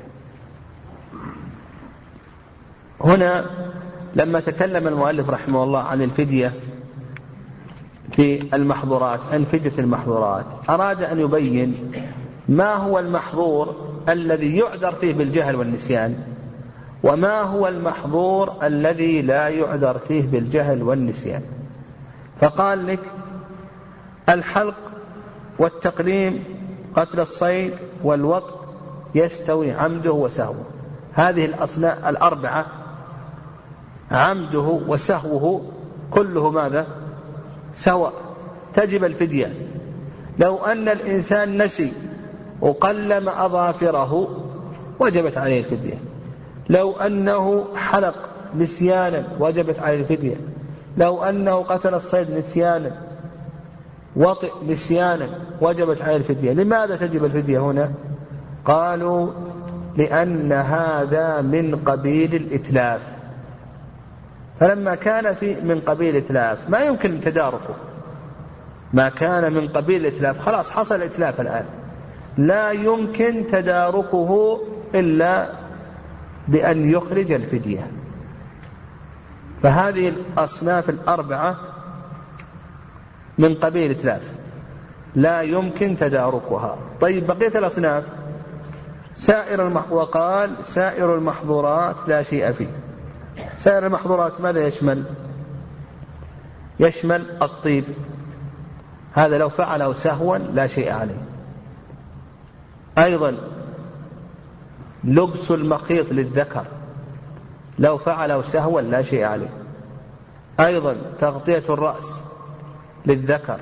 هنا 3.02 3.46
لما 4.16 4.40
تكلم 4.40 4.88
المؤلف 4.88 5.30
رحمه 5.30 5.64
الله 5.64 5.80
عن 5.80 6.02
الفدية 6.02 6.54
في 8.12 8.56
المحظورات 8.56 9.20
عن 9.32 9.46
فدية 9.46 9.80
المحظورات 9.80 10.46
أراد 10.70 11.04
أن 11.04 11.20
يبين 11.20 11.92
ما 12.50 12.74
هو 12.74 13.00
المحظور 13.00 13.89
الذي 14.10 14.58
يعذر 14.58 14.96
فيه 14.96 15.14
بالجهل 15.14 15.56
والنسيان 15.56 16.24
وما 17.04 17.42
هو 17.42 17.68
المحظور 17.68 18.54
الذي 18.64 19.22
لا 19.22 19.48
يعذر 19.48 19.98
فيه 20.08 20.22
بالجهل 20.22 20.84
والنسيان. 20.84 21.42
فقال 22.38 22.88
لك 22.88 23.00
الحلق 24.30 24.92
والتقليم 25.60 26.44
قتل 26.96 27.20
الصيد 27.20 27.74
والوطء 28.04 28.56
يستوي 29.16 29.72
عمده 29.72 30.12
وسهوه. 30.12 30.66
هذه 31.14 31.46
الأصناف 31.46 32.08
الأربعة 32.08 32.66
عمده 34.12 34.80
وسهوه 34.88 35.72
كله 36.12 36.52
ماذا؟ 36.52 36.88
سواء. 37.74 38.14
تجب 38.74 39.04
الفدية. 39.04 39.54
لو 40.40 40.58
أن 40.58 40.90
الإنسان 40.90 41.64
نسي 41.64 41.94
وقلم 42.62 43.30
أظافره 43.30 44.28
وجبت 45.00 45.38
عليه 45.38 45.60
الفدية. 45.60 45.98
لو 46.70 46.92
أنه 46.92 47.66
حلق 47.76 48.16
نسيانا 48.56 49.24
وجبت 49.40 49.80
عليه 49.80 50.00
الفدية. 50.00 50.36
لو 50.98 51.24
أنه 51.24 51.64
قتل 51.64 51.94
الصيد 51.94 52.32
نسيانا 52.32 52.92
وطئ 54.16 54.52
نسيانا 54.68 55.30
وجبت 55.62 56.02
عليه 56.02 56.16
الفدية. 56.16 56.54
لماذا 56.54 56.96
تجب 56.96 57.26
الفدية 57.26 57.60
هنا؟ 57.60 57.92
قالوا 58.66 59.32
لأن 59.98 60.52
هذا 60.52 61.42
من 61.42 61.76
قبيل 61.76 62.36
الإتلاف. 62.36 63.02
فلما 64.60 64.96
كان 64.96 65.34
في 65.34 65.62
من 65.62 65.80
قبيل 65.82 66.16
الإتلاف 66.16 66.70
ما 66.70 66.80
يمكن 66.80 67.20
تداركه. 67.20 67.76
ما 68.94 69.10
كان 69.10 69.54
من 69.54 69.68
قبيل 69.68 70.02
الإتلاف. 70.02 70.40
خلاص 70.40 70.72
حصل 70.72 70.96
الإتلاف 70.96 71.42
الآن. 71.42 71.66
لا 72.40 72.72
يمكن 72.72 73.48
تداركه 73.52 74.62
إلا 74.96 75.50
بأن 76.48 76.92
يخرج 76.92 77.32
الفدية. 77.32 77.92
فهذه 79.64 80.10
الأصناف 80.10 80.90
الأربعة 80.90 81.58
من 83.38 83.56
قبيل 83.56 83.92
إتلاف 83.92 84.22
لا 85.16 85.42
يمكن 85.42 85.96
تداركها. 85.96 86.78
طيب 87.02 87.28
بقية 87.28 87.60
الأصناف. 87.60 88.04
سائر 89.14 89.68
المح... 89.68 89.92
وقال 89.92 90.66
سائر 90.66 91.16
المحظورات 91.16 91.96
لا 92.08 92.24
شيء 92.24 92.52
فيه. 92.52 92.72
سائر 93.56 93.86
المحظورات 93.86 94.42
ماذا 94.42 94.68
يشمل؟ 94.68 95.04
يشمل 96.80 97.42
الطيب. 97.42 97.84
هذا 99.14 99.38
لو 99.38 99.50
فعله 99.50 99.94
سهوا 99.94 100.38
لا 100.38 100.68
شيء 100.68 100.92
عليه. 100.92 101.29
أيضا 103.00 103.38
لبس 105.04 105.52
المخيط 105.52 106.12
للذكر 106.12 106.66
لو 107.80 107.98
فعله 107.98 108.42
سهوا 108.42 108.82
لا 108.82 109.02
شيء 109.02 109.24
عليه. 109.24 109.50
أيضا 110.60 110.96
تغطية 111.20 111.64
الرأس 111.70 112.22
للذكر 113.06 113.60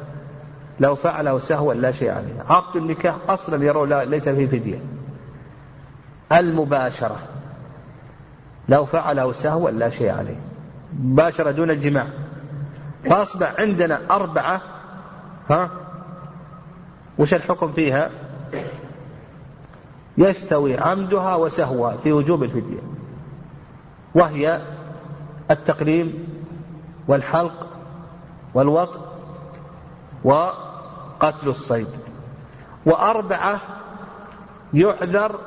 لو 0.80 0.96
فعله 0.96 1.40
سهوا 1.40 1.74
لا 1.74 1.92
شيء 1.92 2.10
عليه. 2.10 2.44
عقد 2.50 2.76
النكاح 2.76 3.16
أصلا 3.30 3.66
يرون 3.66 3.94
ليس 3.94 4.30
فيه 4.30 4.48
فدية. 4.48 4.80
المباشرة 6.32 7.20
لو 8.70 8.86
فعله 8.86 9.32
سهوا 9.32 9.70
لا 9.70 9.90
شيء 9.90 10.10
عليه. 10.10 10.40
مباشرة 11.00 11.52
دون 11.52 11.72
الجماع. 11.72 12.08
فأصبح 13.06 13.54
عندنا 13.60 14.02
أربعة 14.12 14.62
ها؟ 15.50 15.70
وش 17.18 17.34
الحكم 17.34 17.72
فيها؟ 17.72 18.10
يستوي 20.18 20.78
عمدها 20.78 21.36
وسهوها 21.36 21.98
في 21.98 22.12
وجوب 22.12 22.44
الفدية. 22.44 22.80
وهي 24.16 24.62
التقليم 25.52 26.28
والحلق 27.08 27.68
والوطء 28.54 29.00
وقتل 30.24 31.50
الصيد. 31.50 31.88
وأربعة 32.86 33.62
يعذر 34.74 35.40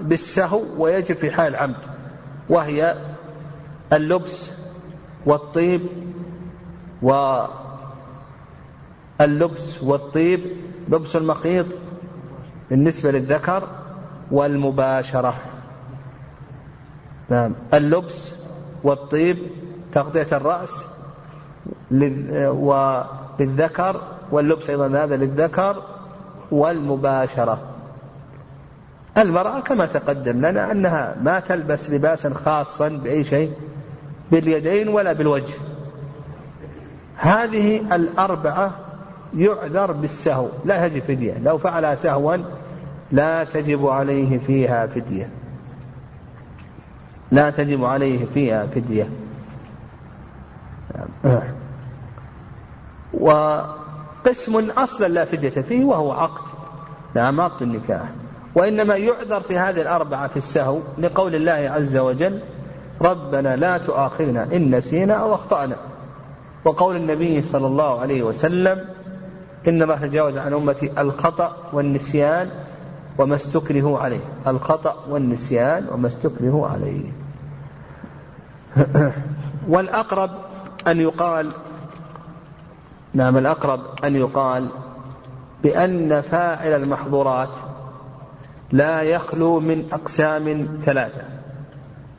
بالسهو 0.00 0.62
ويجب 0.78 1.16
في 1.16 1.30
حال 1.30 1.46
العمد 1.54 1.84
وهي 2.48 2.96
اللبس 3.92 4.50
والطيب 5.26 5.86
واللبس 9.20 9.82
والطيب 9.82 10.40
لبس 10.88 11.16
المخيط 11.16 11.66
بالنسبة 12.70 13.10
للذكر 13.10 13.68
والمباشرة. 14.30 15.34
نعم. 17.28 17.54
اللبس 17.74 18.34
والطيب 18.84 19.38
تغطية 19.92 20.26
الرأس 20.32 20.86
وللذكر 22.50 24.00
واللبس 24.30 24.70
أيضا 24.70 24.86
هذا 24.86 25.16
للذكر 25.16 25.82
والمباشرة. 26.50 27.58
المرأة 29.18 29.60
كما 29.60 29.86
تقدم 29.86 30.46
لنا 30.46 30.72
أنها 30.72 31.16
ما 31.22 31.40
تلبس 31.40 31.90
لباسا 31.90 32.34
خاصا 32.34 32.88
بأي 32.88 33.24
شيء 33.24 33.52
باليدين 34.30 34.88
ولا 34.88 35.12
بالوجه. 35.12 35.54
هذه 37.16 37.94
الأربعة 37.94 38.72
يعذر 39.36 39.92
بالسهو. 39.92 40.48
لا 40.64 40.86
يجب 40.86 41.02
فدية 41.02 41.38
لو 41.38 41.58
فعلها 41.58 41.94
سهوا 41.94 42.36
لا 43.12 43.44
تجب 43.44 43.86
عليه 43.86 44.38
فيها 44.38 44.86
فدية. 44.86 45.30
لا 47.30 47.50
تجب 47.50 47.84
عليه 47.84 48.26
فيها 48.26 48.66
فدية. 48.66 49.08
وقسم 53.14 54.70
أصلا 54.70 55.06
لا 55.06 55.24
فدية 55.24 55.62
فيه 55.62 55.84
وهو 55.84 56.12
عقد. 56.12 56.44
نعم 57.14 57.40
عقد 57.40 57.62
النكاح. 57.62 58.08
وإنما 58.54 58.96
يعذر 58.96 59.40
في 59.40 59.58
هذه 59.58 59.80
الأربعة 59.82 60.28
في 60.28 60.36
السهو 60.36 60.80
لقول 60.98 61.34
الله 61.34 61.52
عز 61.52 61.96
وجل 61.96 62.40
ربنا 63.02 63.56
لا 63.56 63.78
تؤاخذنا 63.78 64.42
إن 64.52 64.74
نسينا 64.74 65.14
أو 65.14 65.34
أخطأنا. 65.34 65.76
وقول 66.64 66.96
النبي 66.96 67.42
صلى 67.42 67.66
الله 67.66 68.00
عليه 68.00 68.22
وسلم 68.22 68.84
إن 69.68 69.82
الله 69.82 69.96
تجاوز 69.96 70.38
عن 70.38 70.52
أمتي 70.52 71.00
الخطأ 71.00 71.56
والنسيان 71.72 72.50
وما 73.18 73.34
استكرهوا 73.34 73.98
عليه. 73.98 74.20
الخطأ 74.46 74.96
والنسيان 75.08 75.86
وما 75.92 76.08
استكرهوا 76.08 76.68
عليه. 76.68 77.12
والأقرب 79.68 80.30
أن 80.86 81.00
يقال 81.00 81.52
نعم 83.14 83.36
الأقرب 83.36 83.80
أن 84.04 84.16
يقال 84.16 84.68
بأن 85.62 86.20
فاعل 86.20 86.82
المحظورات 86.82 87.54
لا 88.72 89.02
يخلو 89.02 89.60
من 89.60 89.84
أقسام 89.92 90.68
ثلاثة. 90.82 91.22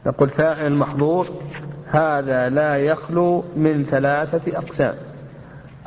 نقول 0.06 0.30
فاعل 0.30 0.68
المحظور 0.68 1.28
هذا 1.86 2.50
لا 2.50 2.78
يخلو 2.78 3.44
من 3.56 3.86
ثلاثة 3.86 4.58
أقسام. 4.58 4.96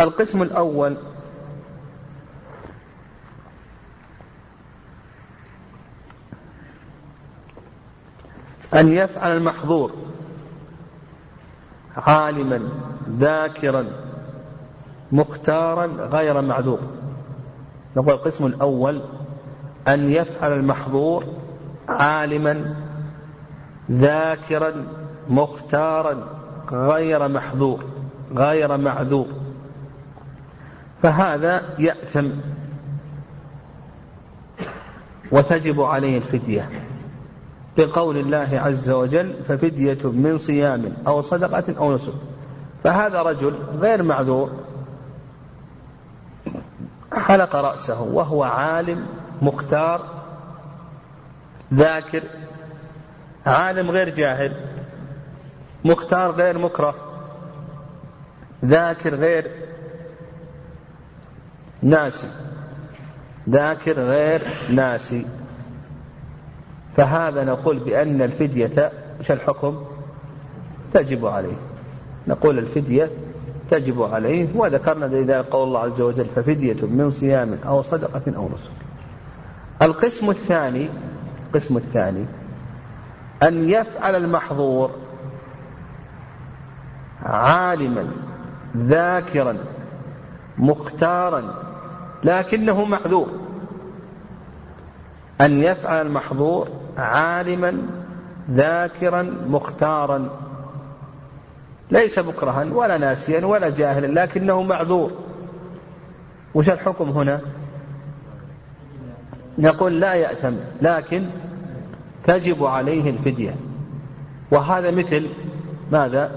القسم 0.00 0.42
الأول 0.42 0.96
أن 8.74 8.92
يفعل 8.92 9.36
المحظور 9.36 9.92
عالما 11.96 12.68
ذاكرا 13.18 13.84
مختارا 15.12 15.86
غير 15.86 16.40
معذور. 16.42 16.80
نقول 17.96 18.10
القسم 18.14 18.46
الأول 18.46 19.02
أن 19.88 20.10
يفعل 20.10 20.52
المحظور 20.52 21.24
عالما 21.88 22.74
ذاكرا 23.90 24.86
مختارا 25.28 26.28
غير 26.72 27.28
محظور 27.28 27.84
غير 28.34 28.76
معذور. 28.76 29.26
فهذا 31.02 31.62
يأثم 31.78 32.28
وتجب 35.32 35.80
عليه 35.80 36.18
الفدية. 36.18 36.70
لقول 37.78 38.18
الله 38.18 38.48
عز 38.52 38.90
وجل 38.90 39.34
ففدية 39.48 39.98
من 40.04 40.38
صيام 40.38 40.92
أو 41.06 41.20
صدقة 41.20 41.64
أو 41.78 41.94
نسك. 41.94 42.12
فهذا 42.84 43.22
رجل 43.22 43.54
غير 43.80 44.02
معذور 44.02 44.52
حلق 47.12 47.56
رأسه 47.56 48.02
وهو 48.02 48.42
عالم 48.42 49.06
مختار 49.42 50.04
ذاكر 51.74 52.22
عالم 53.46 53.90
غير 53.90 54.08
جاهل 54.08 54.56
مختار 55.84 56.30
غير 56.30 56.58
مكره 56.58 56.94
ذاكر 58.64 59.14
غير 59.14 59.50
ناسي 61.82 62.28
ذاكر 63.48 64.00
غير 64.00 64.66
ناسي. 64.70 65.26
فهذا 66.96 67.44
نقول 67.44 67.78
بأن 67.78 68.22
الفدية 68.22 68.92
إيش 69.20 69.30
الحكم؟ 69.30 69.84
تجب 70.94 71.26
عليه. 71.26 71.56
نقول 72.28 72.58
الفدية 72.58 73.10
تجب 73.70 74.02
عليه 74.02 74.48
وذكرنا 74.54 75.06
إذا 75.06 75.40
قول 75.40 75.68
الله 75.68 75.80
عز 75.80 76.00
وجل 76.00 76.26
ففدية 76.36 76.86
من 76.86 77.10
صيام 77.10 77.58
أو 77.66 77.82
صدقة 77.82 78.36
أو 78.36 78.48
نسك. 78.48 78.70
القسم 79.82 80.30
الثاني 80.30 80.88
القسم 81.46 81.76
الثاني 81.76 82.24
أن 83.42 83.68
يفعل 83.68 84.16
المحظور 84.16 84.90
عالما 87.22 88.06
ذاكرا 88.76 89.56
مختارا 90.58 91.54
لكنه 92.24 92.84
معذور. 92.84 93.28
أن 95.42 95.62
يفعل 95.62 96.06
المحظور 96.06 96.68
عالما 96.98 97.82
ذاكرا 98.50 99.22
مختارا. 99.48 100.28
ليس 101.90 102.18
مكرها 102.18 102.64
ولا 102.64 102.98
ناسيا 102.98 103.46
ولا 103.46 103.70
جاهلا 103.70 104.22
لكنه 104.22 104.62
معذور. 104.62 105.12
وش 106.54 106.68
الحكم 106.68 107.08
هنا؟ 107.08 107.40
نقول 109.58 110.00
لا 110.00 110.14
يأثم 110.14 110.54
لكن 110.82 111.26
تجب 112.24 112.64
عليه 112.64 113.10
الفدية. 113.10 113.54
وهذا 114.50 114.90
مثل 114.90 115.28
ماذا؟ 115.90 116.32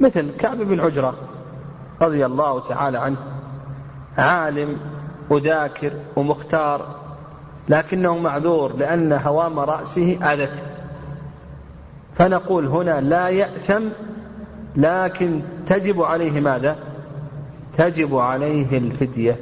مثل 0.00 0.36
كعب 0.38 0.56
بن 0.56 0.80
عجرة 0.80 1.14
رضي 2.02 2.26
الله 2.26 2.60
تعالى 2.68 2.98
عنه 2.98 3.16
عالم 4.18 4.76
وذاكر 5.30 5.92
ومختار. 6.16 7.07
لكنه 7.68 8.18
معذور 8.18 8.76
لأن 8.76 9.12
هوام 9.12 9.58
رأسه 9.58 10.32
آذته 10.32 10.62
فنقول 12.14 12.66
هنا 12.66 13.00
لا 13.00 13.28
يأثم 13.28 13.82
لكن 14.76 15.40
تجب 15.66 16.02
عليه 16.02 16.40
ماذا؟ 16.40 16.76
تجب 17.76 18.16
عليه 18.16 18.78
الفدية. 18.78 19.36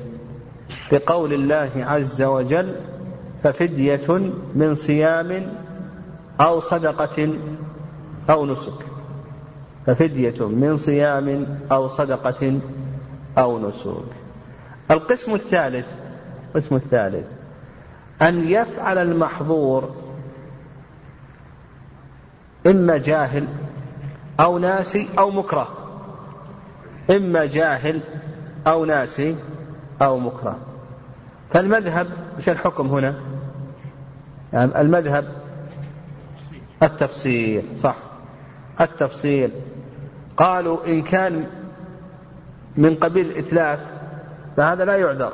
بقول 0.92 1.32
الله 1.32 1.70
عز 1.76 2.22
وجل 2.22 2.74
ففدية 3.42 4.32
من 4.54 4.74
صيام 4.74 5.52
أو 6.40 6.60
صدقة 6.60 7.38
أو 8.30 8.46
نسك. 8.46 8.86
ففدية 9.86 10.46
من 10.46 10.76
صيام 10.76 11.58
أو 11.72 11.88
صدقة 11.88 12.60
أو 13.38 13.68
نسك. 13.68 14.04
القسم 14.90 15.34
الثالث 15.34 15.86
القسم 16.54 16.74
الثالث 16.74 17.26
أن 18.22 18.48
يفعل 18.48 18.98
المحظور 18.98 19.94
إما 22.66 22.98
جاهل 22.98 23.48
أو 24.40 24.58
ناسي 24.58 25.08
أو 25.18 25.30
مكره. 25.30 25.68
إما 27.10 27.44
جاهل 27.44 28.00
أو 28.66 28.84
ناسي 28.84 29.36
أو 30.02 30.18
مكره. 30.18 30.58
فالمذهب 31.50 32.06
إيش 32.36 32.48
الحكم 32.48 32.86
هنا؟ 32.86 33.14
يعني 34.52 34.80
المذهب 34.80 35.28
التفصيل 36.82 37.76
صح. 37.76 37.96
التفصيل. 38.80 39.50
قالوا 40.36 40.86
إن 40.86 41.02
كان 41.02 41.46
من 42.76 42.94
قبيل 42.94 43.26
الإتلاف 43.26 43.80
فهذا 44.56 44.84
لا 44.84 44.96
يعذر. 44.96 45.32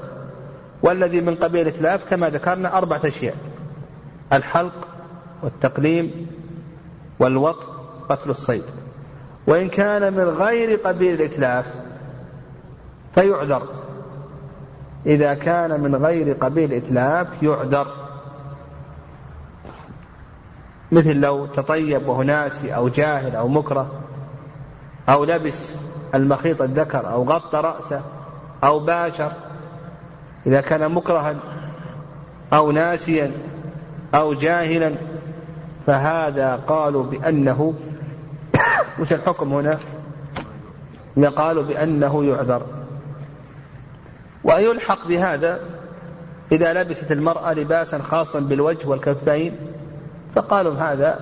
والذي 0.82 1.20
من 1.20 1.34
قبيل 1.34 1.60
الإتلاف 1.68 2.10
كما 2.10 2.30
ذكرنا 2.30 2.78
أربعة 2.78 3.00
أشياء. 3.04 3.36
الحلق 4.32 4.88
والتقليم 5.42 6.26
والوط 7.18 7.66
قتل 8.08 8.30
الصيد. 8.30 8.64
وإن 9.46 9.68
كان 9.68 10.12
من 10.12 10.24
غير 10.24 10.78
قبيل 10.78 11.14
الإتلاف 11.14 11.74
فيعذر. 13.14 13.62
إذا 15.06 15.34
كان 15.34 15.80
من 15.80 15.96
غير 15.96 16.32
قبيل 16.32 16.72
الإتلاف 16.72 17.42
يعذر. 17.42 17.86
مثل 20.92 21.16
لو 21.16 21.46
تطيب 21.46 22.08
وهو 22.08 22.22
ناسي 22.22 22.74
أو 22.74 22.88
جاهل 22.88 23.36
أو 23.36 23.48
مكره 23.48 23.90
أو 25.08 25.24
لبس 25.24 25.76
المخيط 26.14 26.62
الذكر 26.62 27.12
أو 27.12 27.24
غطى 27.24 27.58
رأسه 27.58 28.02
أو 28.64 28.78
باشر 28.78 29.32
إذا 30.46 30.60
كان 30.60 30.92
مكرها 30.92 31.36
أو 32.52 32.72
ناسيا 32.72 33.32
أو 34.14 34.34
جاهلا 34.34 34.94
فهذا 35.86 36.56
قالوا 36.56 37.04
بأنه 37.04 37.74
وش 39.00 39.12
الحكم 39.12 39.52
هنا؟ 39.54 39.78
قالوا 41.36 41.62
بأنه 41.62 42.24
يعذر. 42.24 42.62
ويلحق 44.44 45.08
بهذا 45.08 45.60
إذا 46.52 46.72
لبست 46.72 47.12
المرأة 47.12 47.52
لباسا 47.52 47.98
خاصا 47.98 48.40
بالوجه 48.40 48.88
والكفين 48.88 49.56
فقالوا 50.34 50.74
هذا 50.74 51.20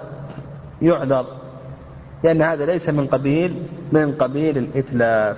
يعذر 0.82 1.26
لأن 2.24 2.42
هذا 2.42 2.66
ليس 2.66 2.88
من 2.88 3.06
قبيل 3.06 3.66
من 3.92 4.14
قبيل 4.14 4.58
الإتلاف. 4.58 5.36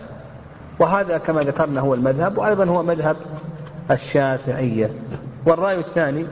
وهذا 0.78 1.18
كما 1.18 1.40
ذكرنا 1.40 1.80
هو 1.80 1.94
المذهب 1.94 2.38
وأيضا 2.38 2.64
هو 2.64 2.82
مذهب 2.82 3.16
الشافعية. 3.92 4.90
والرأي 5.46 5.78
الثاني؟ 5.78 6.26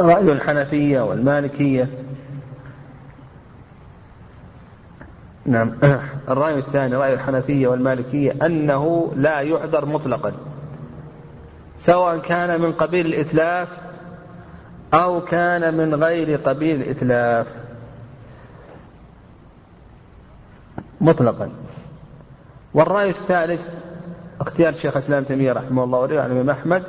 رأي 0.00 0.32
الحنفية 0.32 1.00
والمالكية. 1.00 1.88
نعم. 5.46 5.72
الرأي 6.28 6.58
الثاني 6.58 6.96
رأي 6.96 7.14
الحنفية 7.14 7.68
والمالكية 7.68 8.46
أنه 8.46 9.12
لا 9.16 9.40
يعذر 9.40 9.86
مطلقا. 9.86 10.32
سواء 11.78 12.18
كان 12.18 12.60
من 12.60 12.72
قبيل 12.72 13.06
الإتلاف 13.06 13.80
أو 14.94 15.20
كان 15.24 15.74
من 15.74 15.94
غير 15.94 16.36
قبيل 16.36 16.82
الإتلاف. 16.82 17.46
مطلقا. 21.00 21.50
والرأي 22.74 23.10
الثالث 23.10 23.60
اختيار 24.40 24.74
شيخ 24.74 24.96
الإسلام 24.96 25.24
تيمية 25.24 25.52
رحمه 25.52 25.84
الله 25.84 25.98
ورضي 25.98 26.18
عن 26.18 26.26
الإمام 26.26 26.50
أحمد 26.50 26.82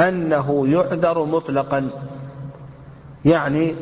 أنه 0.00 0.68
يعذر 0.68 1.24
مطلقا. 1.24 1.90
يعني 3.24 3.74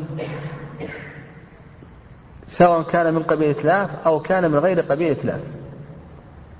سواء 2.46 2.82
كان 2.82 3.14
من 3.14 3.22
قبيل 3.22 3.50
إتلاف 3.50 3.90
أو 4.06 4.20
كان 4.20 4.50
من 4.50 4.58
غير 4.58 4.80
قبيل 4.80 5.10
إتلاف 5.10 5.40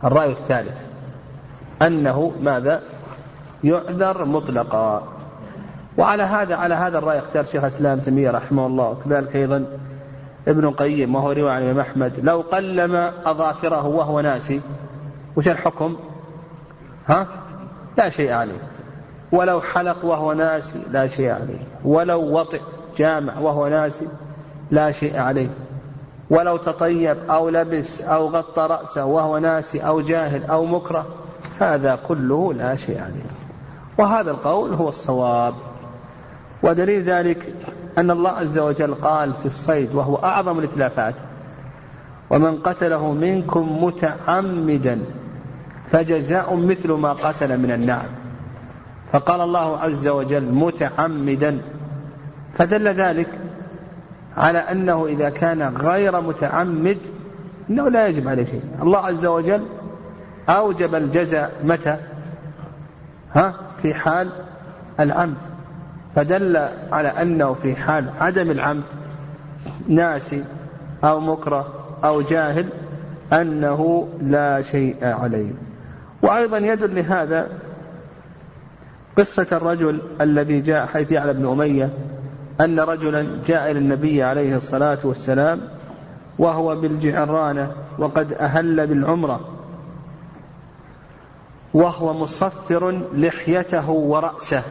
الرأي 0.04 0.30
الثالث 0.30 0.76
أنه 1.82 2.32
ماذا؟ 2.40 2.82
يعذر 3.64 4.24
مطلقا. 4.24 5.08
وعلى 5.98 6.22
هذا 6.22 6.56
على 6.56 6.74
هذا 6.74 6.98
الرأي 6.98 7.18
اختار 7.18 7.44
شيخ 7.44 7.64
الإسلام 7.64 8.00
تيمية 8.00 8.30
رحمه 8.30 8.66
الله. 8.66 8.88
وكذلك 8.88 9.36
أيضا 9.36 9.66
ابن 10.48 10.64
القيم 10.64 11.14
وهو 11.14 11.32
رواية 11.32 11.52
عن 11.52 11.62
الإمام 11.62 11.80
أحمد. 11.80 12.12
لو 12.22 12.40
قلم 12.40 12.94
أظافره 13.24 13.86
وهو 13.86 14.20
ناسي 14.20 14.60
وش 15.36 15.48
الحكم؟ 15.48 15.96
ها؟ 17.06 17.26
لا 17.98 18.10
شيء 18.10 18.32
عليه. 18.32 18.58
ولو 19.32 19.60
حلق 19.60 20.04
وهو 20.04 20.32
ناسي 20.32 20.82
لا 20.90 21.06
شيء 21.06 21.30
عليه. 21.30 21.66
ولو 21.84 22.38
وطئ 22.38 22.60
جامع 22.96 23.38
وهو 23.38 23.68
ناسي 23.68 24.08
لا 24.70 24.92
شيء 24.92 25.18
عليه. 25.18 25.48
ولو 26.30 26.56
تطيب 26.56 27.16
أو 27.30 27.48
لبس 27.48 28.00
أو 28.00 28.28
غطى 28.28 28.62
رأسه 28.62 29.04
وهو 29.04 29.38
ناسي 29.38 29.80
أو 29.80 30.00
جاهل 30.00 30.44
أو 30.44 30.64
مكره 30.64 31.06
هذا 31.60 31.98
كله 32.08 32.52
لا 32.52 32.76
شيء 32.76 33.00
عليه. 33.00 33.30
وهذا 33.98 34.30
القول 34.30 34.74
هو 34.74 34.88
الصواب. 34.88 35.54
ودليل 36.62 37.02
ذلك 37.02 37.54
أن 37.98 38.10
الله 38.10 38.30
عز 38.30 38.58
وجل 38.58 38.94
قال 38.94 39.32
في 39.40 39.46
الصيد 39.46 39.94
وهو 39.94 40.16
أعظم 40.16 40.58
الإتلافات 40.58 41.14
ومن 42.30 42.56
قتله 42.56 43.12
منكم 43.12 43.84
متعمدا 43.84 45.00
فجزاء 45.90 46.56
مثل 46.56 46.92
ما 46.92 47.12
قتل 47.12 47.58
من 47.58 47.70
النعم 47.70 48.06
فقال 49.12 49.40
الله 49.40 49.78
عز 49.78 50.08
وجل 50.08 50.44
متعمدا 50.44 51.58
فدل 52.58 52.88
ذلك 52.88 53.28
على 54.36 54.58
أنه 54.58 55.06
إذا 55.06 55.30
كان 55.30 55.76
غير 55.76 56.20
متعمد 56.20 56.98
أنه 57.70 57.88
لا 57.88 58.06
يجب 58.06 58.28
عليه 58.28 58.44
شيء. 58.44 58.62
الله 58.82 58.98
عز 58.98 59.26
وجل 59.26 59.66
أوجب 60.48 60.94
الجزاء 60.94 61.52
متى؟ 61.64 61.96
ها؟ 63.34 63.54
في 63.82 63.94
حال 63.94 64.30
العمد. 65.00 65.53
فدل 66.16 66.56
على 66.92 67.08
أنه 67.08 67.54
في 67.54 67.76
حال 67.76 68.10
عدم 68.20 68.50
العمد 68.50 68.84
ناسي 69.88 70.44
أو 71.04 71.20
مكره 71.20 71.66
أو 72.04 72.22
جاهل 72.22 72.68
أنه 73.32 74.08
لا 74.22 74.62
شيء 74.62 74.96
عليه. 75.02 75.52
وأيضا 76.22 76.58
يدل 76.58 76.94
لهذا 76.94 77.48
قصة 79.18 79.46
الرجل 79.52 80.02
الذي 80.20 80.60
جاء 80.60 80.86
حيث 80.86 81.12
يعلى 81.12 81.32
بن 81.32 81.46
أمية 81.46 81.90
أن 82.60 82.80
رجلا 82.80 83.38
جاء 83.46 83.70
إلى 83.70 83.78
النبي 83.78 84.22
عليه 84.22 84.56
الصلاة 84.56 84.98
والسلام 85.04 85.60
وهو 86.38 86.76
بالجعرانة 86.76 87.72
وقد 87.98 88.32
أهل 88.32 88.86
بالعمرة 88.86 89.40
وهو 91.74 92.12
مصفر 92.12 93.02
لحيته 93.14 93.90
ورأسه. 93.90 94.62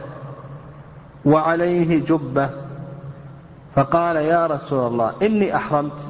وعليه 1.26 2.04
جبة. 2.04 2.50
فقال 3.74 4.16
يا 4.16 4.46
رسول 4.46 4.86
الله 4.86 5.12
إني 5.22 5.56
أحرمت 5.56 6.08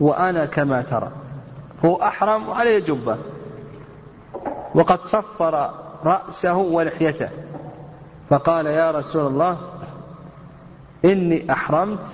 وأنا 0.00 0.44
كما 0.46 0.82
ترى. 0.82 1.10
هو 1.84 1.96
أحرم 1.96 2.48
وعليه 2.48 2.78
جبة. 2.78 3.16
وقد 4.74 5.02
صفر 5.02 5.70
رأسه 6.04 6.56
ولحيته. 6.56 7.28
فقال 8.30 8.66
يا 8.66 8.90
رسول 8.90 9.26
الله 9.26 9.58
إني 11.04 11.52
أحرمت 11.52 12.06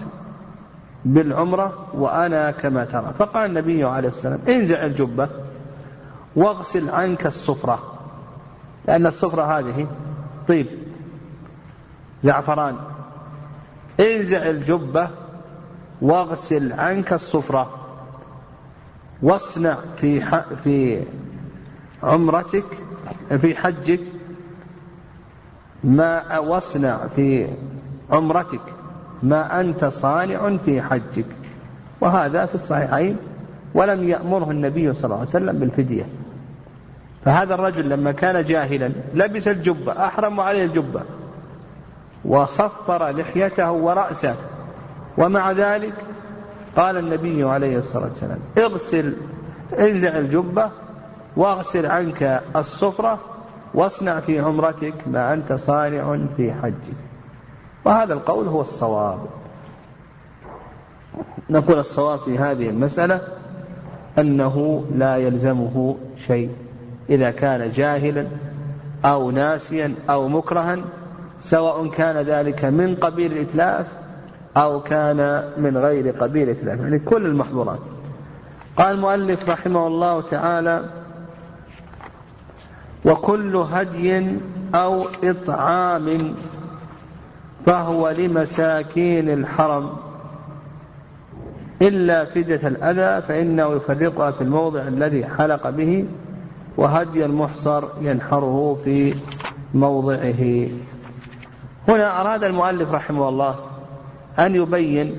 بالعمرة 1.05 1.87
وأنا 1.95 2.51
كما 2.51 2.85
ترى. 2.85 3.15
فقال 3.19 3.51
النبي 3.51 3.85
عليه 3.85 4.09
السلام 4.09 4.39
انزع 4.49 4.85
الجبة 4.85 5.29
واغسل 6.37 6.91
عنك 6.91 7.27
الصفرة. 7.27 7.83
لأن 8.87 9.07
الصفرة 9.07 9.59
هذه 9.59 9.87
طيب. 10.49 10.88
زعفران. 12.23 12.77
انزع 14.01 14.51
الجبة 14.51 15.09
واغسل 16.03 16.73
عنك 16.73 17.13
الصفرة 17.13 17.71
واصنع 19.23 19.77
في 19.97 20.21
في 20.65 21.03
عمرتك 22.03 22.65
في 23.41 23.55
حجك 23.55 24.01
ما 25.85 26.39
واصنع 26.39 27.07
في 27.17 27.49
عمرتك 28.11 28.61
ما 29.23 29.61
أنت 29.61 29.85
صانع 29.85 30.57
في 30.57 30.83
حجك. 30.83 31.27
وهذا 32.01 32.47
في 32.47 32.55
الصحيحين 32.55 33.17
ولم 33.75 34.05
يأمره 34.05 34.51
النبي 34.51 34.95
صلى 34.95 35.05
الله 35.05 35.17
عليه 35.17 35.29
وسلم 35.29 35.59
بالفدية. 35.59 36.07
فهذا 37.25 37.55
الرجل 37.55 37.89
لما 37.89 38.13
كان 38.13 38.45
جاهلا 38.45 38.93
لبس 39.15 39.49
الجبة 39.49 40.07
أحرم 40.07 40.41
عليه 40.41 40.65
الجبة. 40.65 41.03
وصفر 42.25 43.11
لحيته 43.11 43.71
ورأسه. 43.73 44.35
ومع 45.19 45.53
ذلك 45.53 45.95
قال 46.77 46.97
النبي 46.97 47.45
عليه 47.45 47.77
الصلاة 47.77 48.09
والسلام 48.09 48.39
اغسل 48.59 49.17
انزع 49.79 50.19
الجبة 50.19 50.71
واغسل 51.37 51.87
عنك 51.87 52.43
الصفرة 52.57 53.19
واصنع 53.75 54.21
في 54.21 54.41
عمرتك 54.41 54.95
ما 55.07 55.33
أنت 55.33 55.53
صانع 55.53 56.19
في 56.37 56.53
حجك. 56.53 56.97
وهذا 57.85 58.15
القول 58.15 58.49
هو 58.49 58.61
الصواب. 58.61 59.19
نقول 61.51 61.79
الصواب 61.79 62.19
في 62.19 62.39
هذه 62.39 62.71
المسألة 62.71 63.21
أنه 64.19 64.85
لا 64.95 65.17
يلزمه 65.17 65.97
شيء 66.27 66.51
إذا 67.11 67.31
كان 67.31 67.71
جاهلا 67.71 68.27
أو 69.05 69.31
ناسيا 69.31 69.95
أو 70.11 70.29
مكرها 70.29 70.79
سواء 71.39 71.89
كان 71.89 72.17
ذلك 72.17 72.65
من 72.65 72.95
قبيل 72.95 73.33
الإتلاف 73.33 73.87
أو 74.57 74.81
كان 74.81 75.45
من 75.59 75.77
غير 75.77 76.11
قبيل 76.11 76.51
الإتلاف. 76.51 76.81
يعني 76.81 76.99
كل 76.99 77.27
المحظورات. 77.27 77.79
قال 78.77 78.95
المؤلف 78.95 79.49
رحمه 79.49 79.87
الله 79.87 80.21
تعالى 80.21 80.85
وكل 83.05 83.57
هدي 83.57 84.39
أو 84.75 85.07
إطعام 85.25 86.35
فهو 87.67 88.11
لمساكين 88.11 89.31
الحرم. 89.31 89.91
إلا 91.83 92.25
فدية 92.25 92.69
الأذى 92.69 93.27
فإنه 93.27 93.73
يفرقها 93.77 94.31
في 94.31 94.41
الموضع 94.41 94.81
الذي 94.81 95.27
حلق 95.27 95.71
به 95.71 96.05
وهدي 96.77 97.25
المحصر 97.25 97.85
ينحره 98.01 98.79
في 98.85 99.15
موضعه. 99.75 100.69
هنا 101.89 102.21
أراد 102.21 102.45
المؤلف 102.45 102.93
رحمه 102.93 103.29
الله 103.29 103.55
أن 104.39 104.55
يبين 104.55 105.19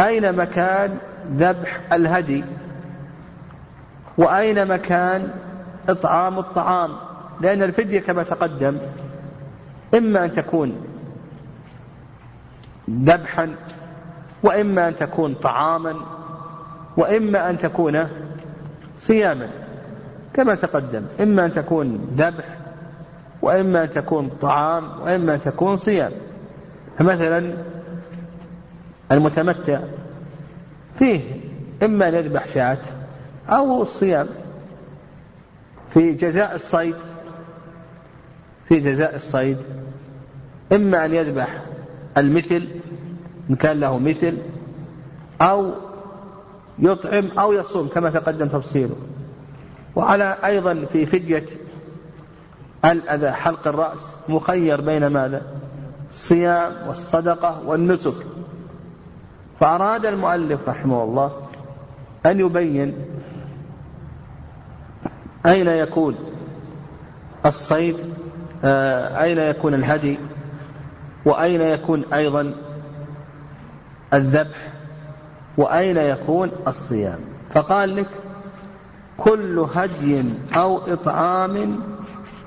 أين 0.00 0.32
مكان 0.32 0.98
ذبح 1.36 1.80
الهدي 1.92 2.44
وأين 4.18 4.68
مكان 4.68 5.28
إطعام 5.88 6.38
الطعام 6.38 6.90
لأن 7.40 7.62
الفدية 7.62 8.00
كما 8.00 8.22
تقدم 8.22 8.78
إما 9.94 10.24
أن 10.24 10.32
تكون 10.32 10.84
ذبحا 12.90 13.54
وإما 14.42 14.88
أن 14.88 14.94
تكون 14.94 15.34
طعاما 15.34 15.94
وإما 16.96 17.50
أن 17.50 17.58
تكون 17.58 18.08
صياما 18.96 19.48
كما 20.34 20.54
تقدم 20.54 21.02
إما 21.20 21.44
أن 21.44 21.52
تكون 21.52 22.08
ذبح 22.16 22.61
وإما 23.42 23.84
أن 23.84 23.90
تكون 23.90 24.28
طعام 24.40 25.00
وإما 25.00 25.34
أن 25.34 25.40
تكون 25.40 25.76
صيام. 25.76 26.12
فمثلا 26.98 27.54
المتمتع 29.12 29.80
فيه 30.98 31.20
إما 31.82 32.08
أن 32.08 32.14
يذبح 32.14 32.48
شاة 32.48 32.78
أو 33.48 33.82
الصيام 33.82 34.28
في 35.90 36.12
جزاء 36.12 36.54
الصيد 36.54 36.96
في 38.68 38.80
جزاء 38.80 39.16
الصيد. 39.16 39.58
إما 40.72 41.04
أن 41.04 41.14
يذبح 41.14 41.62
المثل 42.16 42.68
إن 43.50 43.56
كان 43.56 43.80
له 43.80 43.98
مثل 43.98 44.36
أو 45.40 45.70
يطعم 46.78 47.30
أو 47.38 47.52
يصوم 47.52 47.88
كما 47.88 48.10
تقدم 48.10 48.48
تفصيله. 48.48 48.96
وعلى 49.96 50.36
أيضا 50.44 50.84
في 50.92 51.06
فدية 51.06 51.44
الأذى 52.84 53.30
حلق 53.30 53.68
الرأس 53.68 54.10
مخير 54.28 54.80
بين 54.80 55.06
ماذا؟ 55.06 55.42
الصيام 56.10 56.72
والصدقة 56.88 57.62
والنسك. 57.66 58.14
فأراد 59.60 60.06
المؤلف 60.06 60.68
رحمه 60.68 61.02
الله 61.04 61.32
أن 62.26 62.40
يبين 62.40 62.94
أين 65.46 65.68
يكون 65.68 66.16
الصيد 67.46 67.96
آه، 68.64 69.22
أين 69.22 69.38
يكون 69.38 69.74
الهدي 69.74 70.18
وأين 71.24 71.60
يكون 71.60 72.04
أيضا 72.14 72.54
الذبح 74.14 74.72
وأين 75.56 75.96
يكون 75.96 76.50
الصيام. 76.68 77.18
فقال 77.54 77.96
لك 77.96 78.08
كل 79.18 79.66
هدي 79.74 80.24
أو 80.54 80.78
إطعام 80.78 81.78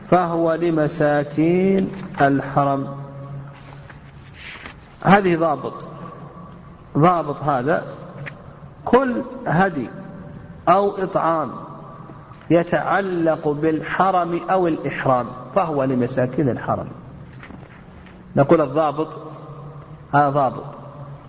فهو 0.09 0.53
لمساكين 0.53 1.91
الحرم. 2.21 2.87
هذه 5.03 5.35
ضابط. 5.35 5.85
ضابط 6.97 7.41
هذا 7.41 7.83
كل 8.85 9.21
هدي 9.47 9.89
أو 10.69 10.89
إطعام 10.89 11.51
يتعلق 12.49 13.47
بالحرم 13.47 14.41
أو 14.49 14.67
الإحرام 14.67 15.25
فهو 15.55 15.83
لمساكين 15.83 16.49
الحرم. 16.49 16.87
نقول 18.35 18.61
الضابط 18.61 19.19
هذا 20.13 20.29
ضابط. 20.29 20.65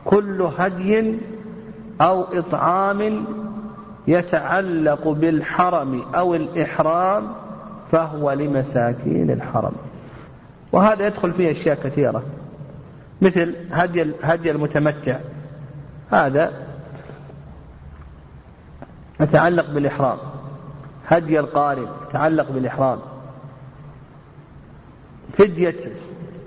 كل 0.04 0.48
هدي 0.58 1.18
أو 2.00 2.22
إطعام 2.22 3.24
يتعلق 4.08 5.08
بالحرم 5.08 6.02
أو 6.14 6.34
الإحرام 6.34 7.32
فهو 7.92 8.32
لمساكين 8.32 9.30
الحرم. 9.30 9.72
وهذا 10.72 11.06
يدخل 11.06 11.32
فيه 11.32 11.50
أشياء 11.52 11.76
كثيرة. 11.76 12.22
مثل 13.20 13.54
هدي 13.70 14.12
هدي 14.22 14.50
المتمتع. 14.50 15.18
هذا 16.10 16.52
يتعلق 19.20 19.70
بالإحرام. 19.70 20.18
هدي 21.06 21.40
القارب 21.40 21.88
يتعلق 22.08 22.50
بالإحرام. 22.50 22.98
فدية 25.32 25.76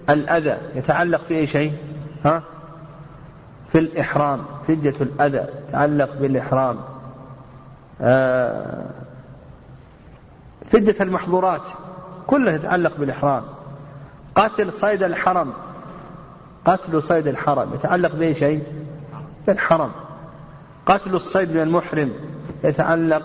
الأذى 0.10 0.58
يتعلق 0.75 1.19
في 1.19 1.36
أي 1.36 1.47
شيء؟ 1.47 1.73
ها؟ 2.25 2.43
في 3.71 3.80
الإحرام. 3.80 4.39
فدية 4.67 4.95
الأذى 5.02 5.47
يتعلق 5.67 6.15
بالإحرام. 6.15 6.78
آه 8.02 8.86
فدية 10.72 10.96
المحظورات 11.02 11.70
كلها 12.28 12.58
تتعلق 12.58 12.98
بالإحرام. 12.98 13.44
قتل 14.36 14.72
صيد 14.72 15.04
الحرم. 15.04 15.54
قتل 16.66 17.04
صيد 17.04 17.28
الحرم 17.28 17.74
يتعلق 17.74 18.16
بأي 18.16 18.36
شيء؟ 18.36 18.64
في 19.46 19.52
الحرم 19.52 19.92
قتل 20.86 21.16
الصيد 21.16 21.52
من 21.52 21.60
المحرم 21.60 22.14
يتعلق 22.64 23.24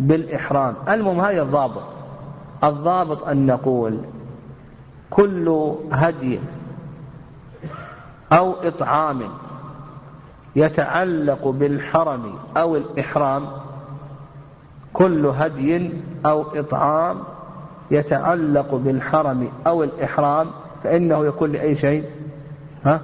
بالإحرام. 0.00 0.74
المهم 0.88 1.20
هذا 1.20 1.42
الضابط. 1.42 1.82
الضابط 2.64 3.28
أن 3.28 3.46
نقول 3.46 3.98
كل 5.10 5.74
هدي 5.92 6.40
أو 8.32 8.52
إطعام 8.52 9.22
يتعلق 10.56 11.48
بالحرم 11.48 12.34
أو 12.56 12.76
الإحرام 12.76 13.46
كل 14.94 15.26
هدي 15.26 15.90
أو 16.26 16.42
إطعام 16.42 17.20
يتعلق 17.90 18.74
بالحرم 18.74 19.48
أو 19.66 19.82
الإحرام 19.82 20.46
فإنه 20.84 21.26
يكون 21.26 21.52
لأي 21.52 21.74
شيء 21.76 22.04
ها؟ 22.84 23.00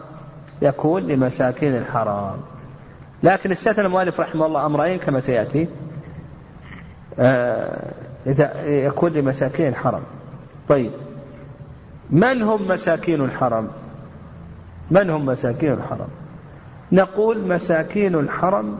يكون 0.63 1.03
لمساكين 1.03 1.77
الحرام. 1.77 2.37
لكن 3.23 3.51
استثنى 3.51 3.87
المؤلف 3.87 4.21
رحمه 4.21 4.47
الله 4.47 4.67
أمرين 4.67 4.99
كما 4.99 5.21
سيأتي. 5.21 5.69
آه 7.19 7.93
يكون 8.67 9.13
لمساكين 9.13 9.69
الحرم. 9.69 10.03
طيب 10.69 10.91
من 12.11 12.43
هم 12.43 12.69
مساكين 12.69 13.21
الحرم؟ 13.21 13.69
من 14.91 15.11
هم 15.11 15.27
مساكين 15.27 15.73
الحرم؟ 15.73 16.09
نقول 16.93 17.49
مساكين 17.49 18.15
الحرم 18.15 18.79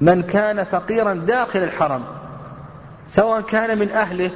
من 0.00 0.22
كان 0.22 0.64
فقيرا 0.64 1.14
داخل 1.14 1.62
الحرم 1.62 2.04
سواء 3.08 3.40
كان 3.40 3.78
من 3.78 3.90
أهله 3.90 4.30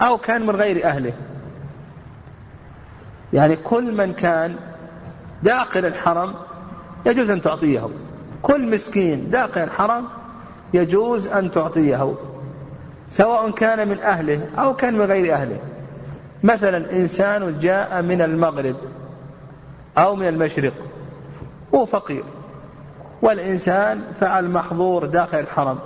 أو 0.00 0.18
كان 0.18 0.46
من 0.46 0.56
غير 0.56 0.84
أهله. 0.84 1.12
يعني 3.32 3.56
كل 3.56 3.96
من 3.96 4.12
كان 4.12 4.56
داخل 5.42 5.84
الحرم 5.84 6.34
يجوز 7.06 7.30
أن 7.30 7.42
تعطيه. 7.42 7.88
كل 8.42 8.70
مسكين 8.70 9.30
داخل 9.30 9.60
الحرم 9.60 10.08
يجوز 10.74 11.26
أن 11.26 11.50
تعطيه. 11.50 12.14
سواء 13.08 13.50
كان 13.50 13.88
من 13.88 13.98
أهله 13.98 14.40
أو 14.58 14.76
كان 14.76 14.94
من 14.94 15.04
غير 15.04 15.34
أهله. 15.34 15.58
مثلا 16.42 16.92
إنسان 16.92 17.58
جاء 17.58 18.02
من 18.02 18.22
المغرب 18.22 18.76
أو 19.98 20.16
من 20.16 20.28
المشرق 20.28 20.72
هو 21.74 21.86
فقير. 21.86 22.24
والإنسان 23.22 24.02
فعل 24.20 24.48
محظور 24.48 25.06
داخل 25.06 25.38
الحرم. 25.38 25.78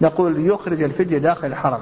نقول 0.00 0.46
يخرج 0.46 0.82
الفدية 0.82 1.18
داخل 1.18 1.46
الحرم. 1.46 1.80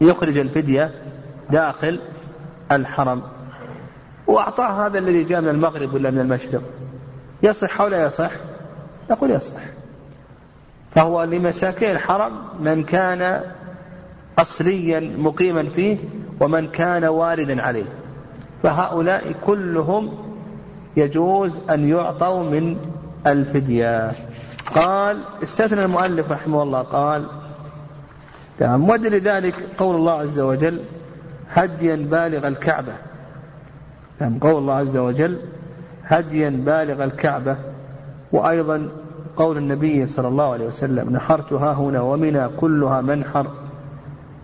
يخرج 0.00 0.38
الفدية 0.38 0.94
داخل 1.50 2.00
الحرم. 2.72 3.22
وأعطاه 4.26 4.86
هذا 4.86 4.98
الذي 4.98 5.24
جاء 5.24 5.40
من 5.40 5.48
المغرب 5.48 5.94
ولا 5.94 6.10
من 6.10 6.18
المشرق. 6.18 6.62
يصح 7.42 7.80
أو 7.80 7.88
لا 7.88 8.06
يصح؟ 8.06 8.30
نقول 9.10 9.30
يصح. 9.30 9.60
فهو 10.94 11.24
لمساكين 11.24 11.90
الحرم 11.90 12.32
من 12.60 12.84
كان 12.84 13.42
أصليا 14.38 15.00
مقيما 15.18 15.68
فيه 15.68 15.98
ومن 16.40 16.68
كان 16.68 17.04
واردا 17.04 17.62
عليه. 17.62 17.86
فهؤلاء 18.62 19.34
كلهم 19.46 20.29
يجوز 20.96 21.58
أن 21.70 21.88
يعطوا 21.88 22.42
من 22.42 22.76
الفدية. 23.26 24.12
قال 24.74 25.20
استثنى 25.42 25.84
المؤلف 25.84 26.32
رحمه 26.32 26.62
الله 26.62 26.82
قال 26.82 27.26
نعم 28.60 28.90
ودل 28.90 29.14
ذلك 29.14 29.54
قول 29.78 29.96
الله 29.96 30.12
عز 30.12 30.40
وجل 30.40 30.80
هديا 31.50 31.96
بالغ 31.96 32.48
الكعبة. 32.48 32.92
نعم 34.20 34.38
قول 34.38 34.58
الله 34.58 34.74
عز 34.74 34.96
وجل 34.96 35.38
هديا 36.04 36.50
بالغ 36.50 37.04
الكعبة. 37.04 37.56
وأيضا 38.32 38.88
قول 39.36 39.56
النبي 39.56 40.06
صلى 40.06 40.28
الله 40.28 40.52
عليه 40.52 40.66
وسلم 40.66 41.10
نحرت 41.10 41.52
ها 41.52 41.72
هنا 41.72 42.00
ومنى 42.00 42.48
كلها 42.48 43.00
منحر 43.00 43.46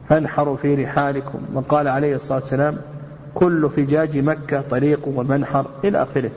فانحروا 0.09 0.57
في 0.57 0.85
رحالكم. 0.85 1.39
وقال 1.55 1.89
عليه 1.89 2.15
الصلاة 2.15 2.39
والسلام 2.39 2.79
كل 3.37 3.71
فجاج 3.71 4.19
مكة 4.19 4.61
طريق 4.61 5.09
ومنحر 5.09 5.67
إلى 5.85 6.03
آخره. 6.03 6.31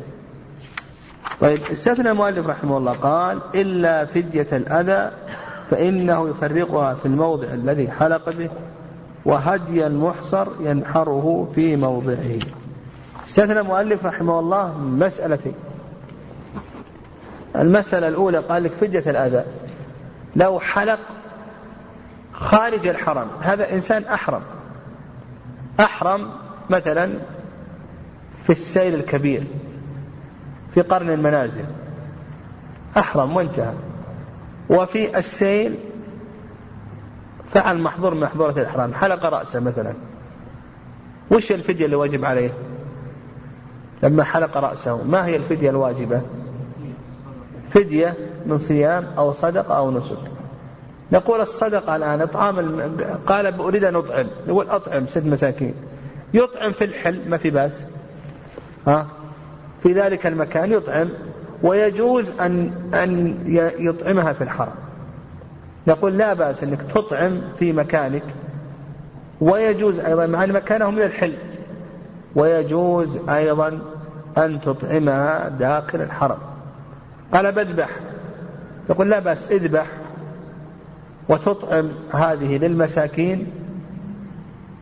طيب 1.41 1.59
استثنى 1.71 2.12
المؤلف 2.12 2.47
رحمه 2.47 2.77
الله 2.77 2.91
قال 2.91 3.41
إلا 3.55 4.05
فدية 4.05 4.47
الأذى 4.51 5.12
فإنه 5.69 6.29
يفرقها 6.29 6.93
في 6.93 7.05
الموضع 7.05 7.47
الذي 7.47 7.91
حلق 7.91 8.29
به 8.29 8.49
وهدي 9.25 9.88
المحصر 9.88 10.47
ينحره 10.59 11.47
في 11.55 11.75
موضعه. 11.75 12.39
استثنى 13.25 13.59
المؤلف 13.59 14.05
رحمه 14.05 14.39
الله 14.39 14.77
مسألتين. 14.77 15.55
المسألة 17.56 18.08
الأولى 18.08 18.37
قال 18.37 18.63
لك 18.63 18.71
فدية 18.71 19.04
الأذى. 19.08 19.43
لو 20.35 20.60
حلق 20.60 21.00
خارج 22.33 22.87
الحرم 22.87 23.27
هذا 23.41 23.73
إنسان 23.73 24.04
أحرم. 24.04 24.41
أحرم 25.79 26.29
مثلا 26.70 27.13
في 28.44 28.50
السيل 28.50 28.94
الكبير 28.94 29.48
في 30.74 30.82
قرن 30.82 31.10
المنازل 31.10 31.65
أحرم 32.98 33.36
وانتهى. 33.36 33.74
وفي 34.70 35.17
السيل 35.17 35.80
فعل 37.50 37.78
محظور 37.82 38.13
من 38.13 38.22
محظورة 38.22 38.52
الإحرام 38.52 38.94
حلق 38.94 39.26
رأسه 39.26 39.60
مثلا. 39.60 39.94
وش 41.32 41.52
الفدية 41.52 41.86
اللي 41.86 41.96
واجب 41.96 42.26
عليه؟ 42.26 42.54
لما 44.04 44.24
حلق 44.24 44.58
رأسه 44.58 45.04
ما 45.04 45.26
هي 45.26 45.36
الفدية 45.36 45.70
الواجبة؟ 45.70 46.22
فدية 47.70 48.15
من 48.46 48.58
صيام 48.58 49.06
أو 49.17 49.32
صدقة 49.32 49.78
أو 49.78 49.92
نسك. 49.92 50.20
نقول 51.12 51.42
الصدقة 51.42 51.96
الآن 51.96 52.22
إطعام 52.22 52.82
قال 53.28 53.60
أريد 53.60 53.84
أن 53.84 53.96
أطعم 53.96 54.28
نقول 54.48 54.70
أطعم 54.70 55.08
ست 55.08 55.24
مساكين. 55.24 55.74
يطعم 56.34 56.71
في 56.71 56.86
الحل 56.86 57.30
ما 57.30 57.38
في 57.38 57.50
بأس. 57.50 57.84
ها؟ 58.88 59.08
في 59.84 59.94
ذلك 59.94 60.27
المكان 60.27 60.71
يطعم 60.71 61.10
ويجوز 61.63 62.32
أن 62.40 62.71
أن 62.94 63.38
يطعمها 63.80 64.34
في 64.34 64.44
الحرم. 64.44 64.75
نقول 65.88 66.17
لا 66.17 66.34
بأس 66.34 66.63
أنك 66.63 66.80
تطعم 66.96 67.42
في 67.60 67.73
مكانك. 67.73 68.23
ويجوز 69.42 70.00
أيضا 70.00 70.25
مع 70.25 70.44
أن 70.44 70.52
مكانه 70.52 70.92
من 70.92 71.02
الحل. 71.02 71.34
ويجوز 72.36 73.30
أيضا 73.30 73.80
أن 74.38 74.62
تطعمها 74.62 75.50
داخل 75.50 76.02
الحرم. 76.02 76.38
قال 77.34 77.52
بذبح. 77.52 77.90
يقول 78.90 79.10
لا 79.10 79.19
بأس 79.19 79.48
اذبح 79.52 79.86
وتطعم 81.30 81.90
هذه 82.13 82.58
للمساكين 82.58 83.48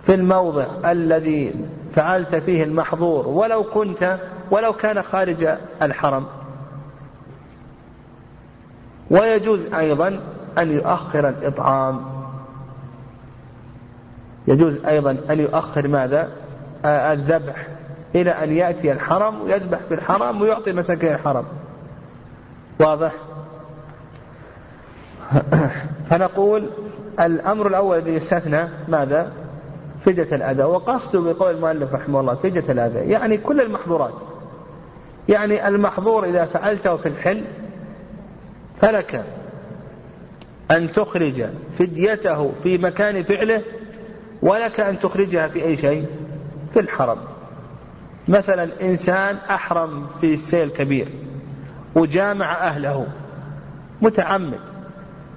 في 0.08 0.14
الموضع 0.14 0.66
الذي 0.86 1.56
فعلت 1.96 2.36
فيه 2.36 2.64
المحظور 2.64 3.28
ولو 3.28 3.64
كنت 3.64 4.20
ولو 4.52 4.74
كان 4.74 5.04
خارج 5.04 5.48
الحرم. 5.82 6.26
ويجوز 9.10 9.74
أيضا 9.74 10.20
أن 10.58 10.72
يؤخر 10.72 11.30
الإطعام. 11.30 12.06
يجوز 14.48 14.86
أيضا 14.86 15.18
أن 15.30 15.40
يؤخر 15.40 15.88
ماذا؟ 15.88 16.30
آه، 16.86 17.14
الذبح. 17.14 17.68
إلى 18.16 18.32
أن 18.32 18.52
يأتي 18.52 18.92
الحرم 18.92 19.42
ويذبح 19.42 19.80
في 19.80 19.94
الحرم 19.94 20.42
ويعطي 20.42 20.74
مساكين 20.74 21.14
الحرم. 21.14 21.46
واضح؟ 22.80 23.14
فنقول 26.10 26.70
الأمر 27.20 27.68
الأول 27.68 27.98
الذي 27.98 28.16
يستثنى 28.16 28.68
ماذا؟ 28.88 29.32
فدية 30.06 30.36
الأذى. 30.36 30.64
وقصده 30.64 31.20
بقول 31.20 31.56
المؤلف 31.56 31.94
رحمه 31.94 32.20
الله 32.20 32.36
فدية 32.36 32.72
الأذى. 32.72 33.00
يعني 33.00 33.38
كل 33.38 33.62
المحظورات. 33.62 34.14
يعني 35.30 35.68
المحظور 35.68 36.26
إذا 36.26 36.46
فعلته 36.46 36.98
في 36.98 37.08
الحل 37.10 37.44
فلك 38.82 39.24
أن 40.72 40.92
تخرج 40.92 41.46
فديته 41.80 42.52
في 42.64 42.78
مكان 42.78 43.24
فعله 43.24 43.62
ولك 44.42 44.80
أن 44.80 45.00
تخرجها 45.00 45.48
في 45.48 45.66
أي 45.66 45.78
شيء؟ 45.78 46.06
في 46.74 46.80
الحرم. 46.80 47.18
مثلا 48.28 48.70
إنسان 48.82 49.36
أحرم 49.50 50.08
في 50.22 50.34
السيل 50.34 50.70
كبير 50.70 51.08
وجامع 51.96 52.54
أهله. 52.54 53.08
متعمد. 54.02 54.60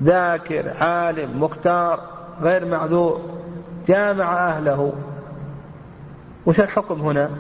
ذاكر 0.02 0.70
عالم 0.80 1.42
مختار 1.42 2.00
غير 2.42 2.66
معذور. 2.66 3.39
جامع 3.88 4.48
أهله. 4.48 4.92
وش 6.46 6.60
الحكم 6.60 7.00
هنا؟ 7.00 7.30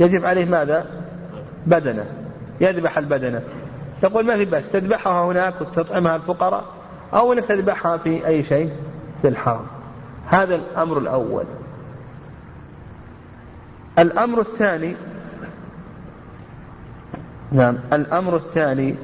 يجب 0.00 0.24
عليه 0.24 0.44
ماذا؟ 0.44 0.86
بدنة. 1.66 2.06
يذبح 2.60 2.98
البدنة. 2.98 3.42
يقول 4.02 4.26
ما 4.26 4.36
في 4.36 4.44
بس 4.44 4.68
تذبحها 4.68 5.24
هناك 5.24 5.60
وتطعمها 5.60 6.16
الفقراء 6.16 6.64
أو 7.14 7.32
أنك 7.32 7.44
تذبحها 7.44 7.96
في 7.96 8.26
أي 8.26 8.42
شيء 8.42 8.72
في 9.22 9.28
الحرم. 9.28 9.66
هذا 10.26 10.54
الأمر 10.54 10.98
الأول. 10.98 11.44
الأمر 13.98 14.40
الثاني 14.40 14.96
نعم 17.52 17.78
الأمر 17.92 18.36
الثاني 18.36 18.94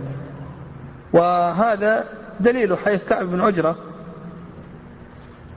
وهذا 1.12 2.04
دليل 2.40 2.78
حيث 2.78 3.04
كعب 3.04 3.26
بن 3.26 3.40
عجرة 3.40 3.76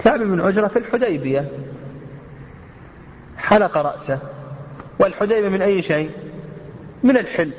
كعب 0.03 0.19
بن 0.19 0.41
عجرة 0.41 0.67
في 0.67 0.79
الحديبية. 0.79 1.51
حلق 3.37 3.77
رأسه. 3.77 4.19
والحديبية 4.99 5.49
من 5.49 5.61
أي 5.61 5.81
شيء؟ 5.81 6.11
من 7.03 7.17
الحل 7.17 7.51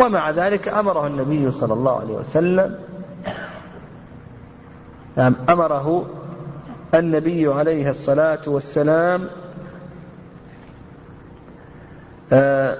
ومع 0.00 0.30
ذلك 0.30 0.68
أمره 0.68 1.06
النبي 1.06 1.50
صلى 1.50 1.74
الله 1.74 2.00
عليه 2.00 2.14
وسلم 2.14 2.78
نعم 5.16 5.34
أمره 5.48 6.10
النبي 6.94 7.48
عليه 7.48 7.90
الصلاة 7.90 8.40
والسلام 8.46 9.28
آه، 12.32 12.78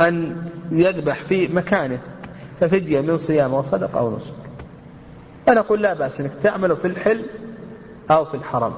أن 0.00 0.36
يذبح 0.70 1.22
في 1.24 1.48
مكانه 1.48 1.98
ففدية 2.60 3.00
من 3.00 3.16
صيام 3.16 3.54
وصدق 3.54 3.96
أو 3.96 4.16
نسك 4.16 4.32
أنا 5.48 5.60
أقول 5.60 5.82
لا 5.82 5.94
بأس 5.94 6.20
أنك 6.20 6.30
تعمل 6.42 6.76
في 6.76 6.86
الحل 6.86 7.24
أو 8.10 8.24
في 8.24 8.34
الحرم. 8.34 8.74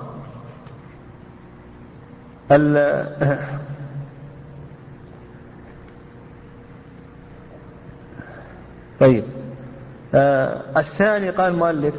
طيب. 9.00 9.24
آه 10.14 10.62
الثاني 10.80 11.30
قال 11.30 11.52
المؤلف 11.52 11.94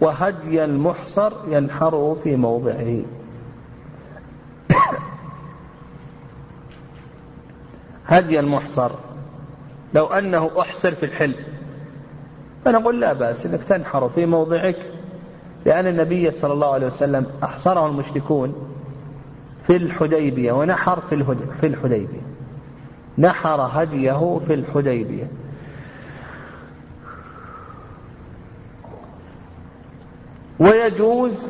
وهدي 0.00 0.64
المحصر 0.64 1.32
ينحره 1.48 2.16
في 2.24 2.36
موضعه. 2.36 3.02
هدي 8.06 8.40
المحصر. 8.40 8.90
لو 9.94 10.06
أنه 10.06 10.50
أحصر 10.60 10.94
في 10.94 11.06
الحل 11.06 11.34
فنقول 12.64 13.00
لا 13.00 13.12
بأس 13.12 13.46
أنك 13.46 13.64
تنحر 13.64 14.08
في 14.08 14.26
موضعك. 14.26 14.87
لأن 15.68 15.86
النبي 15.86 16.30
صلى 16.30 16.52
الله 16.52 16.74
عليه 16.74 16.86
وسلم 16.86 17.26
أحصره 17.42 17.86
المشركون 17.86 18.54
في 19.66 19.76
الحديبية 19.76 20.52
ونحر 20.52 21.00
في 21.00 21.36
في 21.60 21.66
الحديبية. 21.66 22.20
نحر 23.18 23.60
هديه 23.60 24.40
في 24.46 24.54
الحديبية. 24.54 25.30
ويجوز 30.58 31.46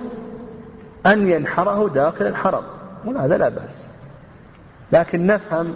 أن 1.06 1.26
ينحره 1.26 1.88
داخل 1.88 2.26
الحرم. 2.26 2.62
وهذا 3.04 3.38
لا 3.38 3.48
بأس. 3.48 3.88
لكن 4.92 5.26
نفهم 5.26 5.74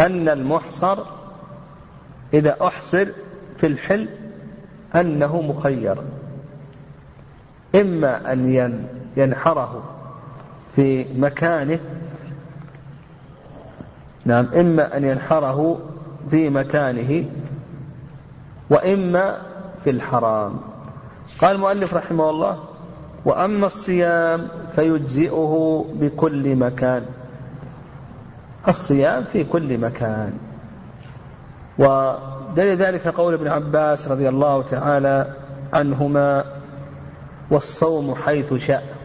أن 0.00 0.28
المحصر 0.28 0.98
إذا 2.34 2.56
أحصر 2.62 3.08
في 3.56 3.66
الحل 3.66 4.08
أنه 4.94 5.42
مخير. 5.42 6.02
إما 7.74 8.32
أن 8.32 8.70
ينحره 9.16 9.82
في 10.76 11.06
مكانه 11.18 11.78
نعم 14.24 14.48
إما 14.54 14.96
أن 14.96 15.04
ينحره 15.04 15.78
في 16.30 16.50
مكانه 16.50 17.24
وإما 18.70 19.38
في 19.84 19.90
الحرام. 19.90 20.56
قال 21.40 21.56
المؤلف 21.56 21.94
رحمه 21.94 22.30
الله 22.30 22.58
وأما 23.24 23.66
الصيام 23.66 24.48
فيجزئه 24.76 25.84
بكل 25.94 26.56
مكان. 26.56 27.04
الصيام 28.68 29.24
في 29.24 29.44
كل 29.44 29.78
مكان. 29.78 30.32
ودليل 31.78 32.76
ذلك 32.76 33.08
قول 33.08 33.34
ابن 33.34 33.48
عباس 33.48 34.08
رضي 34.08 34.28
الله 34.28 34.62
تعالى 34.62 35.34
عنهما 35.72 36.44
والصوم 37.50 38.14
حيث 38.14 38.54
شاء. 38.54 38.96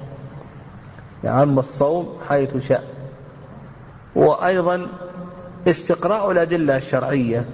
يعم 1.24 1.60
الصوم 1.60 2.18
حيث 2.30 2.58
شاء. 2.58 2.84
وأيضا 4.16 4.88
استقراء 5.68 6.32
الأدلة 6.32 6.78
الشرعية. 6.78 7.46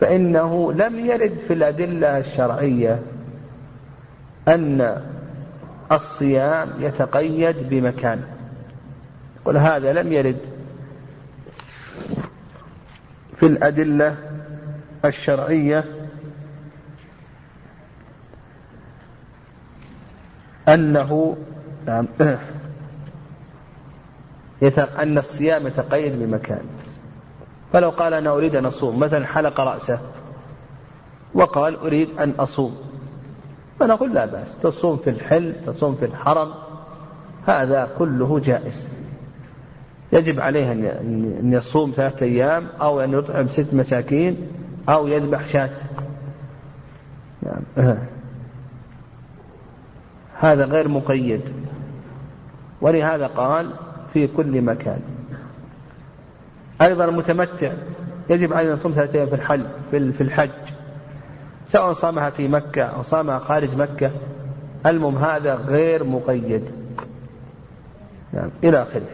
فإنه 0.00 0.72
لم 0.72 0.98
يرد 1.00 1.38
في 1.48 1.52
الأدلة 1.52 2.18
الشرعية 2.18 3.02
أن 4.48 5.02
الصيام 5.92 6.68
يتقيد 6.78 7.68
بمكان. 7.68 8.22
قل 9.44 9.56
هذا 9.56 9.92
لم 9.92 10.12
يرد 10.12 10.40
في 13.36 13.46
الأدلة 13.46 14.16
الشرعية 15.04 15.84
أنه 20.68 21.36
نعم. 21.86 22.06
أن 25.02 25.18
الصيام 25.18 25.66
يتقيد 25.66 26.18
بمكان. 26.18 26.62
فلو 27.72 27.90
قال 27.90 28.14
أنا 28.14 28.30
أريد 28.30 28.56
أن 28.56 28.66
أصوم 28.66 28.98
مثلا 28.98 29.26
حلق 29.26 29.60
رأسه 29.60 30.00
وقال 31.34 31.76
أريد 31.76 32.08
أن 32.18 32.30
أصوم. 32.38 32.76
فنقول 33.80 34.14
لا 34.14 34.26
بأس 34.26 34.56
تصوم 34.62 34.96
في 34.96 35.10
الحل 35.10 35.54
تصوم 35.66 35.94
في 35.94 36.04
الحرم 36.04 36.54
هذا 37.46 37.88
كله 37.98 38.38
جائز. 38.38 38.88
يجب 40.12 40.40
عليه 40.40 40.72
أن 40.72 41.52
يصوم 41.52 41.92
ثلاثة 41.96 42.26
أيام 42.26 42.66
أو 42.80 43.00
أن 43.00 43.12
يطعم 43.12 43.48
ست 43.48 43.74
مساكين 43.74 44.48
أو 44.88 45.06
يذبح 45.06 45.46
شاة. 45.46 45.70
يعني 47.42 47.98
هذا 50.40 50.64
غير 50.64 50.88
مقيد. 50.88 51.40
ولهذا 52.80 53.26
قال 53.26 53.70
في 54.12 54.26
كل 54.26 54.62
مكان. 54.62 55.00
أيضا 56.82 57.04
المتمتع 57.04 57.72
يجب 58.30 58.52
عليه 58.52 58.72
أن 58.72 58.76
يصوم 58.76 58.92
ثلاثة 58.92 59.24
في 59.24 59.34
الحج 59.34 59.62
في 59.90 60.20
الحج. 60.20 60.50
سواء 61.66 61.92
صامها 61.92 62.30
في 62.30 62.48
مكة 62.48 62.82
أو 62.82 63.02
صامها 63.02 63.38
خارج 63.38 63.76
مكة. 63.76 64.10
المهم 64.86 65.18
هذا 65.18 65.54
غير 65.54 66.04
مقيد. 66.04 66.64
يعني 68.34 68.50
إلى 68.64 68.82
آخره. 68.82 69.06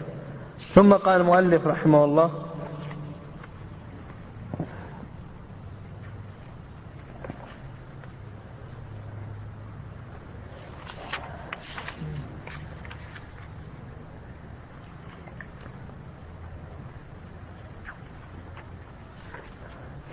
ثم 0.75 0.93
قال 0.93 1.21
المؤلف 1.21 1.67
رحمه 1.67 2.05
الله 2.05 2.31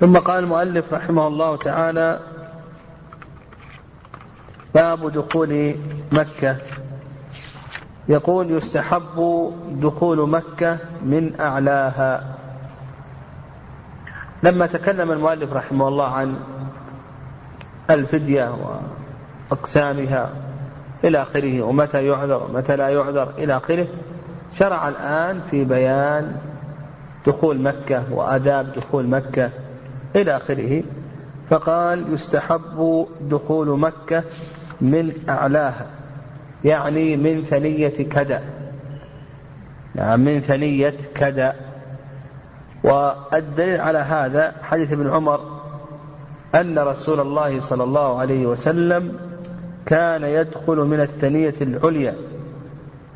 ثم 0.02 0.18
قال 0.18 0.44
المؤلف 0.44 0.94
رحمه 0.94 1.28
الله 1.28 1.58
تعالى 1.58 2.20
باب 4.76 5.12
دخول 5.12 5.76
مكة. 6.12 6.56
يقول 8.08 8.52
يستحب 8.52 9.52
دخول 9.72 10.30
مكة 10.30 10.78
من 11.04 11.40
أعلاها. 11.40 12.36
لما 14.44 14.66
تكلم 14.66 15.12
المؤلف 15.12 15.54
رحمه 15.54 15.88
الله 15.88 16.08
عن 16.08 16.36
الفدية 17.90 18.56
وأقسامها 19.52 20.30
إلى 21.04 21.22
آخره 21.22 21.62
ومتى 21.62 22.06
يعذر 22.06 22.44
ومتى 22.44 22.76
لا 22.76 22.90
يعذر 22.90 23.30
إلى 23.38 23.58
آخره 23.58 23.88
شرع 24.54 24.90
الآن 24.90 25.42
في 25.52 25.64
بيان 25.64 26.36
دخول 27.28 27.62
مكة 27.62 28.14
وآداب 28.14 28.74
دخول 28.74 29.08
مكة. 29.08 29.50
إلى 30.16 30.38
آخره. 30.38 30.84
فقال 31.50 32.14
يستحب 32.14 33.08
دخول 33.22 33.80
مكة 33.80 34.24
من 34.82 35.14
أعلاها 35.30 35.86
يعني 36.64 37.18
من 37.18 37.44
ثنية 37.44 38.10
كذا 38.10 38.42
نعم 39.96 40.20
من 40.20 40.42
ثنية 40.42 40.96
كذا 41.16 41.56
والدليل 42.84 43.82
على 43.82 43.98
هذا 43.98 44.56
حديث 44.62 44.94
ابن 44.94 45.10
عمر 45.10 45.62
أن 46.56 46.80
رسول 46.80 47.20
الله 47.20 47.60
صلى 47.60 47.84
الله 47.84 48.20
عليه 48.20 48.46
وسلم 48.46 49.20
كان 49.86 50.24
يدخل 50.24 50.76
من 50.78 51.02
الثنية 51.02 51.54
العليا 51.62 52.16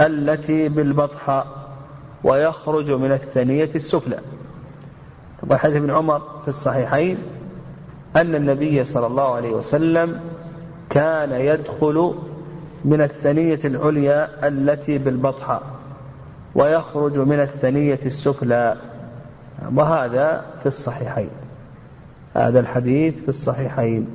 التي 0.02 0.70
بالبطحاء 0.70 1.48
ويخرج 2.24 2.92
من 2.92 3.12
الثنية 3.12 3.70
السفلى. 3.76 4.20
وحديث 5.50 5.76
ابن 5.76 5.92
عمر 5.92 6.20
في 6.42 6.48
الصحيحين 6.48 7.18
أن 8.16 8.36
النبي 8.36 8.84
صلى 8.84 9.08
الله 9.08 9.36
عليه 9.36 9.52
وسلم 9.52 10.20
كان 10.90 11.32
يدخل 11.32 12.16
من 12.86 13.02
الثنية 13.02 13.60
العليا 13.66 14.48
التي 14.48 14.98
بالبطحة 14.98 15.62
ويخرج 16.56 17.18
من 17.18 17.40
الثنية 17.40 18.00
السفلى. 18.06 18.78
وهذا 19.76 20.46
في 20.60 20.66
الصحيحين. 20.66 21.30
هذا 22.36 22.60
الحديث 22.60 23.16
في 23.16 23.30
الصحيحين. 23.30 24.08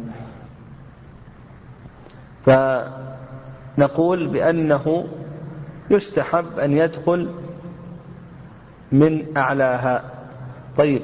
فنقول 2.47 4.29
بأنه 4.29 5.05
يستحب 5.91 6.59
أن 6.59 6.73
يدخل 6.73 7.31
من 8.93 9.37
أعلاها. 9.37 10.03
طيب 10.79 11.03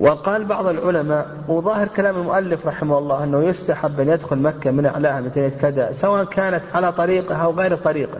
وقال 0.00 0.44
بعض 0.44 0.66
العلماء 0.66 1.26
وظاهر 1.48 1.88
كلام 1.88 2.16
المؤلف 2.16 2.66
رحمه 2.66 2.98
الله 2.98 3.24
أنه 3.24 3.44
يستحب 3.44 4.00
أن 4.00 4.08
يدخل 4.08 4.38
مكة 4.38 4.70
من 4.70 4.86
أعلاها 4.86 5.20
مثل 5.20 5.50
كذا 5.50 5.92
سواء 5.92 6.24
كانت 6.24 6.62
على 6.74 6.92
طريقة 6.92 7.36
أو 7.36 7.52
غير 7.52 7.76
طريقة. 7.76 8.18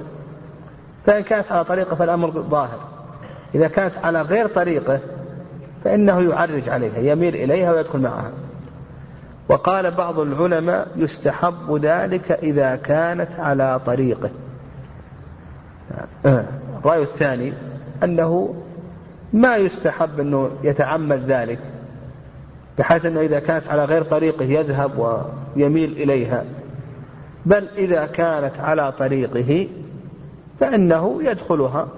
فإن 1.07 1.23
كانت 1.23 1.53
على 1.53 1.65
طريقة 1.65 1.97
فالأمر 1.97 2.31
ظاهر. 2.31 2.79
إذا 3.55 3.69
كانت 3.69 3.95
على 4.05 4.23
غير 4.23 4.49
طريقة 4.49 5.01
فإنه 5.85 6.23
يعرج 6.23 6.69
عليها 6.69 6.99
يميل 6.99 7.37
إليها 7.37 7.73
ويدخل 7.73 7.99
معها. 7.99 8.31
وقال 9.49 9.91
بعض 9.91 10.21
العلماء 10.21 10.89
يستحب 10.97 11.79
ذلك 11.83 12.33
إذا 12.33 12.77
كانت 12.77 13.31
على 13.39 13.81
طريقه. 13.87 14.31
الرأي 16.85 17.03
الثاني 17.03 17.53
أنه 18.05 18.55
ما 19.33 19.57
يستحب 19.57 20.21
أنه 20.21 20.51
يتعمد 20.63 21.31
ذلك 21.31 21.59
بحيث 22.79 23.07
أنه 23.07 23.21
إذا 23.21 23.41
كانت 23.41 23.69
على 23.69 23.85
غير 23.85 24.03
طريقه 24.03 24.45
يذهب 24.45 25.23
ويميل 25.57 25.93
إليها. 25.93 26.45
بل 27.47 27.69
إذا 27.79 28.07
كانت 28.07 28.61
على 28.61 28.93
طريقه 28.93 29.69
فإنه 30.61 31.23
يدخلها 31.23 31.89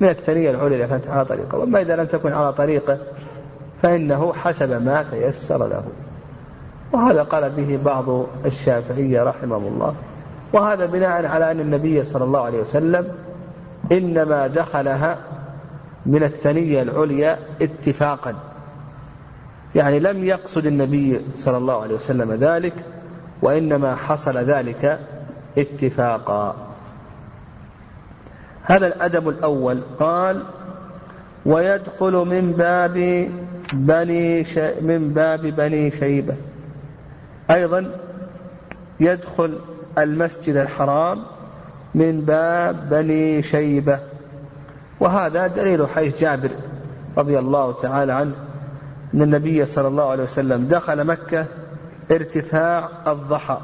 من 0.00 0.08
الثانية 0.08 0.50
العليا 0.50 0.76
إذا 0.76 0.86
كانت 0.86 1.08
على 1.08 1.24
طريقه. 1.24 1.58
وأما 1.58 1.80
إذا 1.80 1.96
لم 1.96 2.06
تكن 2.06 2.32
على 2.32 2.52
طريقه 2.52 2.98
فإنه 3.82 4.32
حسب 4.32 4.82
ما 4.82 5.02
تيسر 5.02 5.66
له. 5.66 5.82
وهذا 6.92 7.22
قال 7.22 7.50
به 7.50 7.78
بعض 7.84 8.26
الشافعية 8.46 9.22
رحمهم 9.22 9.66
الله. 9.66 9.94
وهذا 10.52 10.86
بناء 10.86 11.26
على 11.26 11.50
أن 11.50 11.60
النبي 11.60 12.04
صلى 12.04 12.24
الله 12.24 12.40
عليه 12.40 12.60
وسلم 12.60 13.08
إنما 13.92 14.46
دخلها 14.46 15.18
من 16.08 16.22
الثنية 16.22 16.82
العليا 16.82 17.38
اتفاقا. 17.62 18.34
يعني 19.74 19.98
لم 20.00 20.24
يقصد 20.24 20.66
النبي 20.66 21.20
صلى 21.34 21.56
الله 21.56 21.82
عليه 21.82 21.94
وسلم 21.94 22.32
ذلك 22.32 22.74
وإنما 23.42 23.96
حصل 23.96 24.36
ذلك 24.36 25.00
اتفاقا. 25.58 26.56
هذا 28.62 28.86
الأدب 28.86 29.28
الأول 29.28 29.82
قال 29.98 30.42
ويدخل 31.46 32.12
من 32.12 32.52
باب 32.52 33.28
بني 33.72 34.44
ش... 34.44 34.58
من 34.80 35.12
باب 35.14 35.40
بني 35.40 35.90
شيبة. 35.90 36.34
أيضا 37.50 37.90
يدخل 39.00 39.58
المسجد 39.98 40.56
الحرام 40.56 41.22
من 41.94 42.20
باب 42.20 42.88
بني 42.88 43.42
شيبة. 43.42 44.00
وهذا 45.00 45.46
دليل 45.46 45.88
حيث 45.88 46.20
جابر 46.20 46.50
رضي 47.18 47.38
الله 47.38 47.72
تعالى 47.72 48.12
عنه 48.12 48.34
أن 49.14 49.22
النبي 49.22 49.66
صلى 49.66 49.88
الله 49.88 50.10
عليه 50.10 50.22
وسلم 50.22 50.66
دخل 50.66 51.04
مكة 51.04 51.46
ارتفاع 52.10 52.88
الضحى 53.06 53.58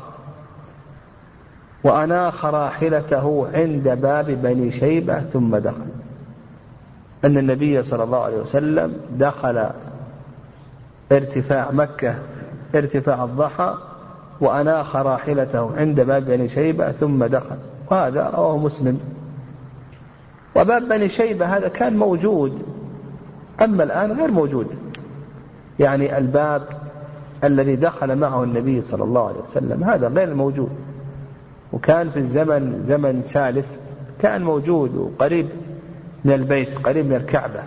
وأناخ 1.84 2.44
راحلته 2.44 3.48
عند 3.54 3.88
باب 3.88 4.26
بني 4.26 4.70
شيبة 4.70 5.20
ثم 5.20 5.56
دخل. 5.56 5.86
أن 7.24 7.38
النبي 7.38 7.82
صلى 7.82 8.04
الله 8.04 8.24
عليه 8.24 8.36
وسلم 8.36 8.96
دخل 9.10 9.70
ارتفاع 11.12 11.70
مكة 11.70 12.14
ارتفاع 12.74 13.24
الضحى 13.24 13.74
وأناخ 14.40 14.96
راحلته 14.96 15.76
عند 15.76 16.00
باب 16.00 16.24
بني 16.24 16.48
شيبة 16.48 16.92
ثم 16.92 17.24
دخل. 17.24 17.56
وهذا 17.90 18.30
رواه 18.30 18.58
مسلم. 18.58 19.00
وباب 20.56 20.88
بني 20.88 21.08
شيبة 21.08 21.46
هذا 21.46 21.68
كان 21.68 21.96
موجود 21.96 22.62
أما 23.62 23.84
الآن 23.84 24.12
غير 24.12 24.30
موجود. 24.30 24.66
يعني 25.78 26.18
الباب 26.18 26.62
الذي 27.44 27.76
دخل 27.76 28.16
معه 28.16 28.44
النبي 28.44 28.82
صلى 28.82 29.04
الله 29.04 29.28
عليه 29.28 29.40
وسلم 29.40 29.84
هذا 29.84 30.08
غير 30.08 30.34
موجود. 30.34 30.70
وكان 31.72 32.10
في 32.10 32.16
الزمن 32.16 32.82
زمن 32.84 33.22
سالف 33.22 33.66
كان 34.20 34.42
موجود 34.42 34.96
وقريب 34.96 35.48
من 36.24 36.32
البيت 36.32 36.78
قريب 36.78 37.06
من 37.06 37.16
الكعبة. 37.16 37.62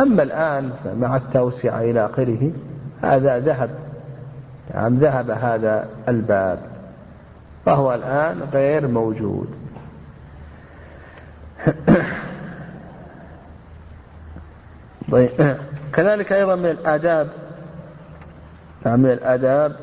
أما 0.00 0.22
الآن 0.22 0.70
مع 1.00 1.16
التوسعة 1.16 1.80
إلى 1.80 2.06
آخره 2.06 2.50
هذا 3.02 3.38
ذهب. 3.38 3.70
نعم 4.74 4.94
ذهب 4.94 5.30
هذا 5.30 5.88
الباب. 6.08 6.58
فهو 7.66 7.94
الآن 7.94 8.40
غير 8.52 8.88
موجود. 8.88 9.48
طيب. 15.12 15.56
كذلك 15.92 16.32
أيضا 16.32 16.54
من 16.54 16.66
الآداب. 16.66 17.28
نعم 18.86 19.00
من 19.00 19.10
الآداب. 19.10 19.76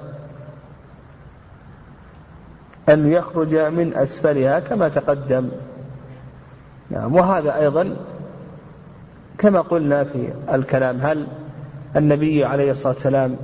أن 2.90 3.12
يخرج 3.12 3.56
من 3.56 3.94
أسفلها 3.94 4.60
كما 4.60 4.90
تقدم. 4.90 5.50
نعم 6.90 7.16
وهذا 7.16 7.60
أيضا 7.60 7.96
كما 9.38 9.62
قلنا 9.62 10.04
في 10.04 10.34
الكلام 10.54 11.02
هل 11.02 11.28
النبي 11.96 12.46
عليه 12.46 12.72
الصلاة 12.72 12.94
والسلام 12.94 13.38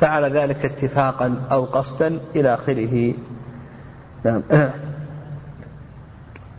فعل 0.00 0.36
ذلك 0.36 0.64
اتفاقا 0.64 1.46
أو 1.52 1.64
قصدا 1.64 2.20
إلى 2.36 2.54
آخره؟ 2.54 3.14
نعم. 4.24 4.42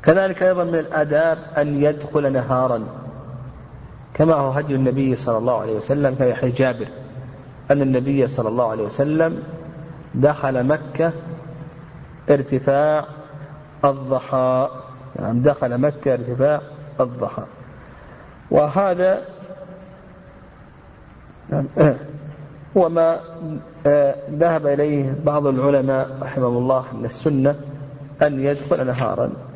كذلك 0.04 0.44
أيضا 0.44 0.64
من 0.64 0.76
الآداب 0.76 1.38
أن 1.58 1.84
يدخل 1.84 2.34
نهارا 2.34 2.84
كما 4.14 4.34
هو 4.34 4.50
هدي 4.50 4.76
النبي 4.76 5.16
صلى 5.16 5.38
الله 5.38 5.62
عليه 5.62 5.78
وسلم 5.78 6.16
في 6.16 6.36
حديث 6.36 6.56
جابر 6.56 6.88
أن 7.72 7.82
النبي 7.82 8.28
صلى 8.28 8.50
الله 8.50 8.72
عليه 8.72 8.84
وسلم 8.84 9.44
دخل 10.16 10.64
مكة 10.64 11.12
ارتفاع 12.30 13.06
الضحى 13.86 14.70
يعني 15.16 15.40
دخل 15.40 15.78
مكة 15.78 16.14
ارتفاع 16.14 16.62
الضحى. 17.00 17.44
وهذا 18.52 19.22
هو 22.78 22.90
ما 22.90 23.20
آه، 23.86 24.16
ذهب 24.32 24.68
إليه 24.68 25.16
بعض 25.24 25.48
العلماء 25.48 26.10
رحمه 26.22 26.48
الله 26.48 26.86
من 26.94 27.06
السنة 27.06 27.56
أن 28.22 28.40
يدخل 28.40 28.88
نهارا. 28.88 29.49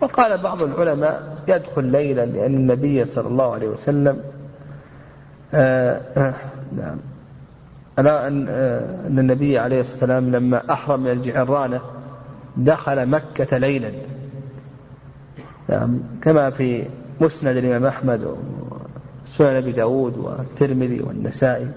وقال 0.00 0.38
بعض 0.38 0.62
العلماء 0.62 1.36
يدخل 1.48 1.84
ليلا 1.84 2.26
لأن 2.26 2.54
النبي 2.54 3.04
صلى 3.04 3.28
الله 3.28 3.54
عليه 3.54 3.68
وسلم 3.68 4.20
آه، 5.54 6.00
آه، 6.16 6.34
نعم 6.76 6.98
ألا 7.98 8.28
أن 8.28 8.48
أن 9.06 9.18
النبي 9.18 9.58
عليه 9.58 9.80
الصلاة 9.80 9.94
والسلام 9.94 10.30
لما 10.30 10.72
أحرم 10.72 11.00
من 11.00 11.10
الجعرانة 11.10 11.80
دخل 12.56 13.06
مكة 13.06 13.58
ليلا. 13.58 13.92
نعم 15.68 16.00
كما 16.22 16.50
في 16.50 16.84
مسند 17.20 17.56
الإمام 17.56 17.86
أحمد 17.86 18.36
وسنن 19.26 19.56
أبي 19.56 19.72
داود 19.72 20.18
والترمذي 20.18 21.00
والنسائي 21.00 21.68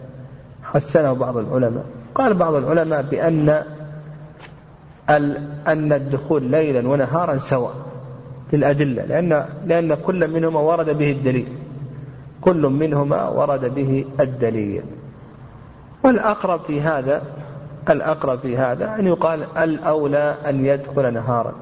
حسنه 0.64 1.14
بعض 1.14 1.38
العلماء. 1.38 1.86
قال 2.16 2.34
بعض 2.34 2.54
العلماء 2.54 3.02
بأن 3.02 3.64
أن 5.68 5.94
الدخول 5.94 6.44
ليلا 6.44 6.90
ونهارا 6.90 7.38
سواء. 7.38 7.89
في 8.50 8.56
الأدلة 8.56 9.06
لأن 9.06 9.46
لأن 9.66 9.96
كل 9.96 10.28
منهما 10.28 10.60
ورد 10.60 10.90
به 10.90 11.12
الدليل. 11.12 11.48
كل 12.42 12.68
منهما 12.68 13.28
ورد 13.28 13.76
به 13.76 14.06
الدليل. 14.20 14.84
والأقرب 16.04 16.60
في 16.60 16.82
هذا 16.82 17.22
الأقرب 17.90 18.40
في 18.40 18.58
هذا 18.58 18.96
أن 19.00 19.08
يقال 19.08 19.44
الأولى 19.58 20.36
أن 20.46 20.66
يدخل 20.66 21.14
نهارا. 21.14 21.54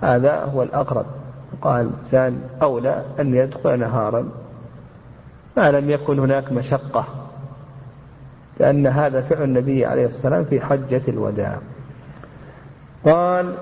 هذا 0.00 0.44
هو 0.44 0.62
الأقرب. 0.62 1.06
قال 1.62 1.86
الإنسان 1.86 2.40
أولى 2.62 3.04
أن 3.20 3.34
يدخل 3.34 3.78
نهارا. 3.78 4.28
ما 5.56 5.70
لم 5.70 5.90
يكن 5.90 6.18
هناك 6.18 6.52
مشقة. 6.52 7.04
لأن 8.60 8.86
هذا 8.86 9.20
فعل 9.20 9.42
النبي 9.42 9.86
عليه 9.86 10.06
الصلاة 10.06 10.38
والسلام 10.38 10.44
في 10.44 10.66
حجة 10.66 11.02
الوداع. 11.08 11.58
قال 13.04 13.54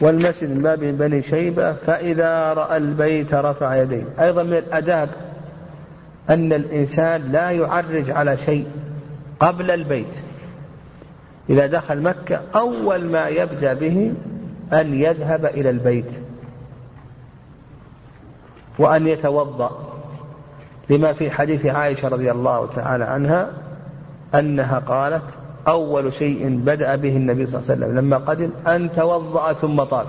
والمسجد 0.00 0.50
من 0.50 0.62
باب 0.62 0.78
بني 0.80 1.22
شيبة 1.22 1.72
فإذا 1.72 2.52
رأى 2.52 2.76
البيت 2.76 3.34
رفع 3.34 3.76
يديه. 3.76 4.04
أيضا 4.20 4.42
من 4.42 4.52
الأداب 4.52 5.08
أن 6.30 6.52
الإنسان 6.52 7.32
لا 7.32 7.50
يعرج 7.50 8.10
على 8.10 8.36
شيء 8.36 8.66
قبل 9.40 9.70
البيت. 9.70 10.16
إذا 11.50 11.66
دخل 11.66 12.02
مكة 12.02 12.40
أول 12.56 13.04
ما 13.04 13.28
يبدأ 13.28 13.74
به 13.74 14.14
أن 14.72 14.94
يذهب 14.94 15.46
إلى 15.46 15.70
البيت 15.70 16.10
وأن 18.78 19.06
يتوضأ. 19.06 19.96
لما 20.90 21.12
في 21.12 21.30
حديث 21.30 21.66
عائشة 21.66 22.08
رضي 22.08 22.30
الله 22.30 22.66
تعالى 22.66 23.04
عنها 23.04 23.50
أنها 24.34 24.78
قالت 24.78 25.24
أول 25.68 26.12
شيء 26.12 26.48
بدأ 26.48 26.96
به 26.96 27.16
النبي 27.16 27.46
صلى 27.46 27.60
الله 27.60 27.72
عليه 27.72 27.86
وسلم. 27.86 27.98
لما 27.98 28.16
قدم 28.16 28.50
أن 28.66 28.92
توضأ 28.92 29.52
ثم 29.52 29.82
طاف. 29.82 30.06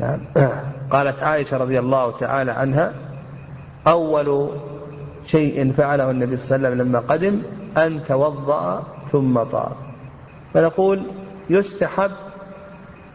يعني 0.00 0.22
قالت 0.92 1.22
عائشة 1.22 1.56
رضي 1.56 1.78
الله 1.78 2.12
تعالى 2.12 2.52
عنها 2.52 2.92
أول 3.86 4.48
شيء 5.26 5.72
فعله 5.72 6.10
النبي 6.10 6.36
صلى 6.36 6.56
الله 6.56 6.68
عليه 6.68 6.76
وسلم 6.76 6.88
لما 6.88 6.98
قدم 6.98 7.42
أن 7.76 8.04
توضأ 8.04 8.82
ثم 9.12 9.42
طاف. 9.42 9.72
فنقول 10.54 11.02
يستحب 11.50 12.10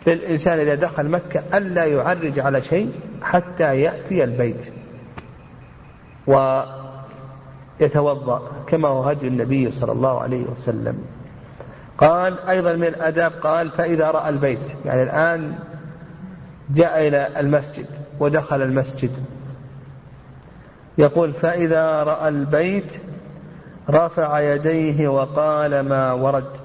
للإنسان 0.07 0.59
إذا 0.59 0.75
دخل 0.75 1.09
مكة 1.09 1.43
ألا 1.57 1.85
يعرج 1.85 2.39
على 2.39 2.61
شيء 2.61 2.91
حتى 3.21 3.81
يأتي 3.81 4.23
البيت. 4.23 4.73
ويتوضأ 7.81 8.41
كما 8.67 8.87
هو 8.87 9.03
هدي 9.03 9.27
النبي 9.27 9.71
صلى 9.71 9.91
الله 9.91 10.21
عليه 10.21 10.45
وسلم. 10.45 11.03
قال 11.97 12.39
أيضا 12.39 12.73
من 12.73 12.83
الأداب 12.83 13.31
قال 13.31 13.71
فإذا 13.71 14.11
رأى 14.11 14.29
البيت 14.29 14.59
يعني 14.85 15.03
الآن 15.03 15.55
جاء 16.69 17.07
إلى 17.07 17.39
المسجد 17.39 17.85
ودخل 18.19 18.61
المسجد. 18.61 19.11
يقول 20.97 21.33
فإذا 21.33 22.03
رأى 22.03 22.27
البيت 22.27 22.97
رفع 23.89 24.39
يديه 24.39 25.07
وقال 25.07 25.79
ما 25.79 26.13
ورد. 26.13 26.57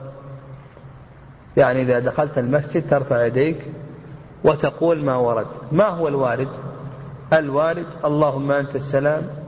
يعني 1.56 1.82
إذا 1.82 1.98
دخلت 1.98 2.38
المسجد 2.38 2.90
ترفع 2.90 3.26
يديك 3.26 3.58
وتقول 4.44 5.04
ما 5.04 5.16
ورد. 5.16 5.46
ما 5.72 5.84
هو 5.84 6.08
الوارد؟ 6.08 6.48
الوارد 7.32 7.86
اللهم 8.04 8.52
أنت 8.52 8.76
السلام 8.76 9.43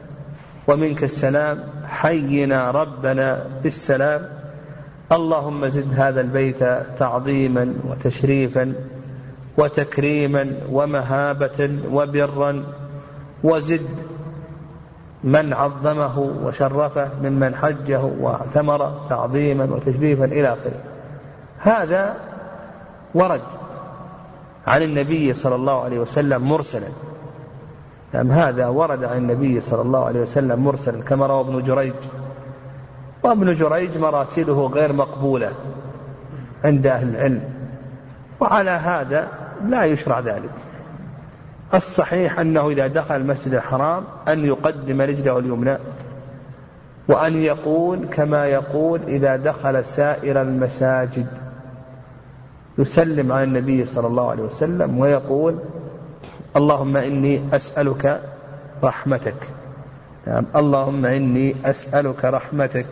ومنك 0.68 1.04
السلام 1.04 1.58
حينا 1.84 2.70
ربنا 2.70 3.46
بالسلام. 3.62 4.28
اللهم 5.12 5.68
زد 5.68 5.94
هذا 5.94 6.20
البيت 6.20 6.64
تعظيما 6.98 7.74
وتشريفا 7.88 8.74
وتكريما 9.58 10.52
ومهابة 10.70 11.78
وبرا. 11.92 12.64
وزد 13.44 13.86
من 15.24 15.52
عظمه 15.52 16.18
وشرفه 16.18 17.10
ممن 17.22 17.54
حجه 17.54 18.02
واعتمر 18.20 19.06
تعظيما 19.08 19.64
وتشريفا 19.64 20.24
إلى 20.24 20.48
آخره. 20.48 20.80
هذا 21.58 22.14
ورد 23.14 23.40
عن 24.66 24.82
النبي 24.82 25.32
صلى 25.32 25.54
الله 25.54 25.82
عليه 25.82 25.98
وسلم 25.98 26.42
مرسلا. 26.42 26.88
نعم 28.16 28.32
هذا 28.32 28.66
ورد 28.66 29.04
عن 29.04 29.16
النبي 29.18 29.60
صلى 29.60 29.82
الله 29.82 30.04
عليه 30.04 30.20
وسلم 30.20 30.64
مرسلا 30.64 31.02
كما 31.02 31.26
روى 31.26 31.40
ابن 31.40 31.62
جريج. 31.62 31.94
وابن 33.22 33.54
جريج 33.54 33.98
مراسله 33.98 34.66
غير 34.66 34.92
مقبولة 34.92 35.52
عند 36.64 36.86
أهل 36.86 37.08
العلم. 37.08 37.42
وعلى 38.40 38.70
هذا 38.70 39.28
لا 39.66 39.84
يشرع 39.84 40.20
ذلك. 40.20 40.50
الصحيح 41.74 42.40
أنه 42.40 42.68
إذا 42.68 42.86
دخل 42.86 43.16
المسجد 43.16 43.54
الحرام 43.54 44.04
أن 44.28 44.44
يقدم 44.44 45.00
رجله 45.00 45.38
اليمنى 45.38 45.78
وأن 47.08 47.36
يقول 47.36 48.06
كما 48.10 48.46
يقول 48.46 49.00
إذا 49.08 49.36
دخل 49.36 49.84
سائر 49.84 50.42
المساجد. 50.42 51.26
يسلم 52.78 53.32
على 53.32 53.44
النبي 53.44 53.84
صلى 53.84 54.06
الله 54.06 54.30
عليه 54.30 54.42
وسلم 54.42 54.98
ويقول 54.98 55.58
اللهم 56.56 56.96
إني 56.96 57.42
أسألك 57.52 58.22
رحمتك. 58.84 59.48
يعني 60.26 60.46
اللهم 60.56 61.06
إني 61.06 61.56
أسألك 61.64 62.24
رحمتك. 62.24 62.86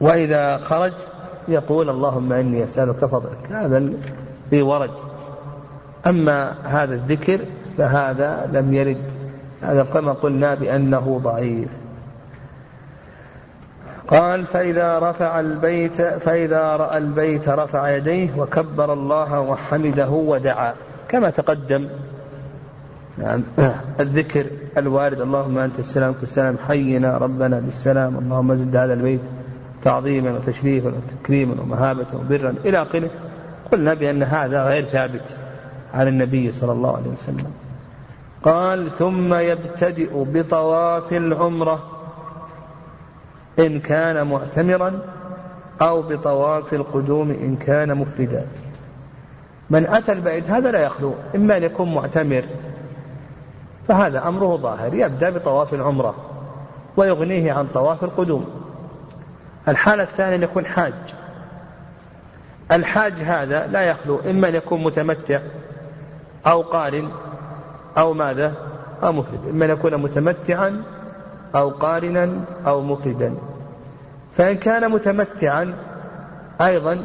وإذا 0.00 0.56
خرج 0.56 0.92
يقول 1.48 1.90
اللهم 1.90 2.32
إني 2.32 2.64
أسألك 2.64 3.04
فضلك. 3.04 3.52
هذا 3.52 3.90
في 4.50 4.62
ورد. 4.62 4.90
أما 6.06 6.54
هذا 6.64 6.94
الذكر 6.94 7.40
فهذا 7.78 8.50
لم 8.52 8.74
يرد. 8.74 9.04
هذا 9.62 9.82
كما 9.82 10.12
قلنا 10.12 10.54
بأنه 10.54 11.20
ضعيف. 11.22 11.68
قال 14.08 14.46
فإذا 14.46 14.98
رفع 14.98 15.40
البيت 15.40 16.02
فإذا 16.02 16.76
رأى 16.76 16.98
البيت 16.98 17.48
رفع 17.48 17.96
يديه 17.96 18.30
وكبر 18.38 18.92
الله 18.92 19.40
وحمده 19.40 20.08
ودعا. 20.08 20.74
كما 21.10 21.30
تقدم 21.30 21.88
يعني 23.18 23.42
الذكر 24.00 24.46
الوارد 24.76 25.20
اللهم 25.20 25.58
أنت 25.58 25.78
السلام 25.78 26.12
كالسلام 26.12 26.58
حينا 26.68 27.18
ربنا 27.18 27.60
بالسلام 27.60 28.18
اللهم 28.18 28.54
زد 28.54 28.76
هذا 28.76 28.94
البيت 28.94 29.20
تعظيما 29.82 30.30
وتشريفا 30.32 30.92
وتكريما 30.96 31.62
ومهابة 31.62 32.06
وبرا 32.14 32.54
إلى 32.64 32.82
آخره. 32.82 33.10
قلنا 33.72 33.94
بأن 33.94 34.22
هذا 34.22 34.64
غير 34.64 34.84
ثابت 34.84 35.36
عن 35.94 36.08
النبي 36.08 36.52
صلى 36.52 36.72
الله 36.72 36.96
عليه 36.96 37.10
وسلم. 37.10 37.52
قال 38.42 38.90
ثم 38.90 39.34
يبتدئ 39.34 40.24
بطواف 40.24 41.12
العمرة 41.12 41.82
إن 43.58 43.80
كان 43.80 44.26
معتمرا 44.26 45.00
أو 45.82 46.02
بطواف 46.02 46.74
القدوم 46.74 47.30
إن 47.30 47.56
كان 47.56 47.94
مفردا. 47.94 48.46
من 49.70 49.86
أتى 49.86 50.12
البيت 50.12 50.50
هذا 50.50 50.70
لا 50.70 50.80
يخلو 50.80 51.14
إما 51.34 51.56
أن 51.56 51.62
يكون 51.62 51.94
معتمر. 51.94 52.44
فهذا 53.88 54.28
أمره 54.28 54.56
ظاهر 54.56 54.94
يبدأ 54.94 55.30
بطواف 55.30 55.74
العمرة 55.74 56.14
ويغنيه 56.96 57.52
عن 57.52 57.66
طواف 57.66 58.04
القدوم. 58.04 58.44
الحالة 59.68 60.02
الثانية 60.02 60.36
أن 60.36 60.42
يكون 60.42 60.66
حاج. 60.66 60.94
الحاج 62.72 63.12
هذا 63.12 63.66
لا 63.66 63.82
يخلو 63.82 64.20
إما 64.30 64.48
أن 64.48 64.54
يكون 64.54 64.84
متمتع 64.84 65.40
أو 66.46 66.62
قارن 66.62 67.08
أو 67.98 68.12
ماذا 68.12 68.54
أو 69.02 69.12
مفرد. 69.12 69.48
إما 69.50 69.64
أن 69.64 69.70
يكون 69.70 69.96
متمتعا 69.96 70.82
أو 71.54 71.70
قارنا 71.70 72.40
أو 72.66 72.80
مفردا. 72.80 73.34
فإن 74.36 74.56
كان 74.56 74.90
متمتعا 74.90 75.74
أيضا 76.60 77.04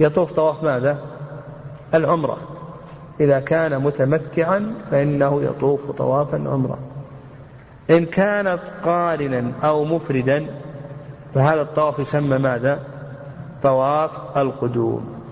يطوف 0.00 0.32
طواف 0.32 0.62
ماذا؟ 0.62 1.11
العمرة. 1.94 2.38
إذا 3.20 3.40
كان 3.40 3.82
متمتعا 3.82 4.74
فإنه 4.90 5.42
يطوف 5.42 5.90
طواف 5.90 6.34
العمرة 6.34 6.78
إن 7.90 8.06
كانت 8.06 8.60
قارنا 8.84 9.52
أو 9.64 9.84
مفردا 9.84 10.46
فهذا 11.34 11.62
الطواف 11.62 11.98
يسمى 11.98 12.38
ماذا؟ 12.38 12.80
طواف 13.62 14.10
القدوم. 14.36 15.22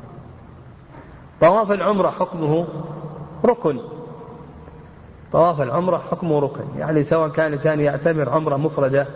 طواف 1.41 1.73
العمرة 1.73 2.11
حكمه 2.11 2.67
ركن. 3.45 3.79
طواف 5.33 5.61
العمرة 5.61 5.99
حكمه 6.11 6.41
ركن. 6.41 6.65
يعني 6.79 7.05
سواء 7.05 7.29
كان 7.29 7.47
الإنسان 7.47 7.81
يعتمر 7.81 8.29
عمرة 8.29 8.57
مفردة 8.57 9.07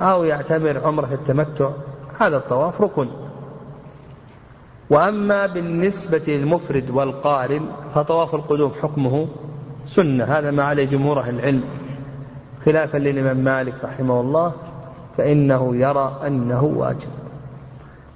أو 0.00 0.24
يعتمر 0.24 0.80
عمرة 0.84 1.08
التمتع 1.12 1.70
هذا 2.20 2.36
الطواف 2.36 2.80
ركن. 2.80 3.08
وأما 4.90 5.46
بالنسبة 5.46 6.22
للمفرد 6.28 6.90
والقارن 6.90 7.62
فطواف 7.94 8.34
القدوم 8.34 8.72
حكمه 8.82 9.28
سنة. 9.86 10.24
هذا 10.24 10.50
ما 10.50 10.62
عليه 10.62 10.84
جمهور 10.84 11.20
أهل 11.20 11.34
العلم. 11.34 11.64
خلافا 12.64 12.98
للإمام 12.98 13.36
مالك 13.36 13.74
رحمه 13.84 14.20
الله 14.20 14.52
فإنه 15.16 15.76
يرى 15.76 16.20
أنه 16.26 16.64
واجب. 16.64 17.08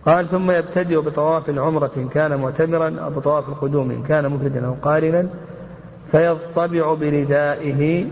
قال 0.06 0.28
ثم 0.28 0.50
يبتدئ 0.50 1.00
بطواف 1.00 1.48
العمرة 1.48 1.90
إن 1.96 2.08
كان 2.08 2.40
معتمرا 2.40 3.00
أو 3.00 3.10
بطواف 3.10 3.48
القدوم 3.48 3.90
إن 3.90 4.02
كان 4.02 4.28
مفردا 4.28 4.66
أو 4.66 4.74
قارنا 4.82 5.26
فيضطبع 6.12 6.94
بردائه 6.94 8.06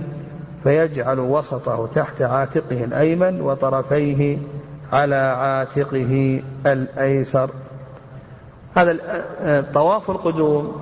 فيجعل 0.62 1.20
وسطه 1.20 1.86
تحت 1.86 2.22
عاتقه 2.22 2.84
الأيمن 2.84 3.40
وطرفيه 3.40 4.38
على 4.92 5.14
عاتقه 5.14 6.42
الأيسر. 6.66 7.50
هذا 8.76 8.96
طواف 9.74 10.10
القدوم 10.10 10.76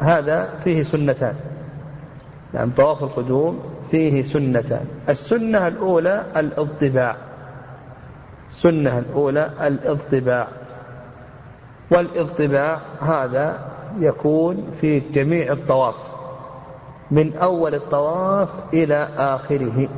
هذا 0.00 0.48
فيه 0.64 0.82
سنتان. 0.82 1.34
يعني 2.54 2.70
طواف 2.76 3.02
القدوم 3.02 3.60
فيه 3.90 4.22
سنتان. 4.22 4.86
السنة 5.08 5.66
الأولى 5.66 6.24
الاضطباع. 6.36 7.16
السنة 8.48 8.98
الأولى 8.98 9.50
الاضطباع. 9.60 10.48
والاضطباع 11.90 12.80
هذا 13.00 13.58
يكون 14.00 14.72
في 14.80 15.00
جميع 15.00 15.52
الطواف 15.52 15.94
من 17.10 17.36
أول 17.36 17.74
الطواف 17.74 18.48
إلى 18.74 19.08
آخره. 19.18 19.88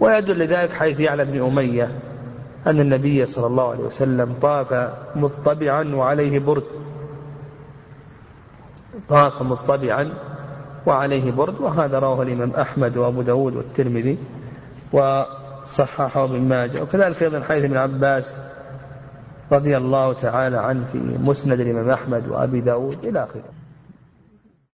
ويدل 0.00 0.38
لذلك 0.38 0.72
حيث 0.72 1.00
يعلم 1.00 1.24
بن 1.24 1.42
أمية 1.42 1.90
أن 2.68 2.80
النبي 2.80 3.26
صلى 3.26 3.46
الله 3.46 3.70
عليه 3.70 3.84
وسلم 3.84 4.34
طاف 4.42 4.90
مضطبعا 5.16 5.94
وعليه 5.94 6.38
برد. 6.38 6.64
طاف 9.08 9.42
مضطبعا 9.42 10.08
وعليه 10.86 11.30
برد 11.32 11.60
وهذا 11.60 11.98
رواه 11.98 12.22
الإمام 12.22 12.50
أحمد 12.50 12.96
وأبو 12.96 13.22
داود 13.22 13.56
والترمذي 13.56 14.18
وصححه 14.92 16.24
ابن 16.24 16.40
ماجه. 16.40 16.82
وكذلك 16.82 17.22
أيضا 17.22 17.40
حديث 17.40 17.64
ابن 17.64 17.76
عباس 17.76 18.38
رضي 19.52 19.76
الله 19.76 20.12
تعالى 20.12 20.56
عنه 20.56 20.84
في 20.92 20.98
مسند 20.98 21.60
الإمام 21.60 21.90
أحمد 21.90 22.28
وأبي 22.28 22.60
داود 22.60 23.04
إلى 23.04 23.24
آخره. 23.24 23.57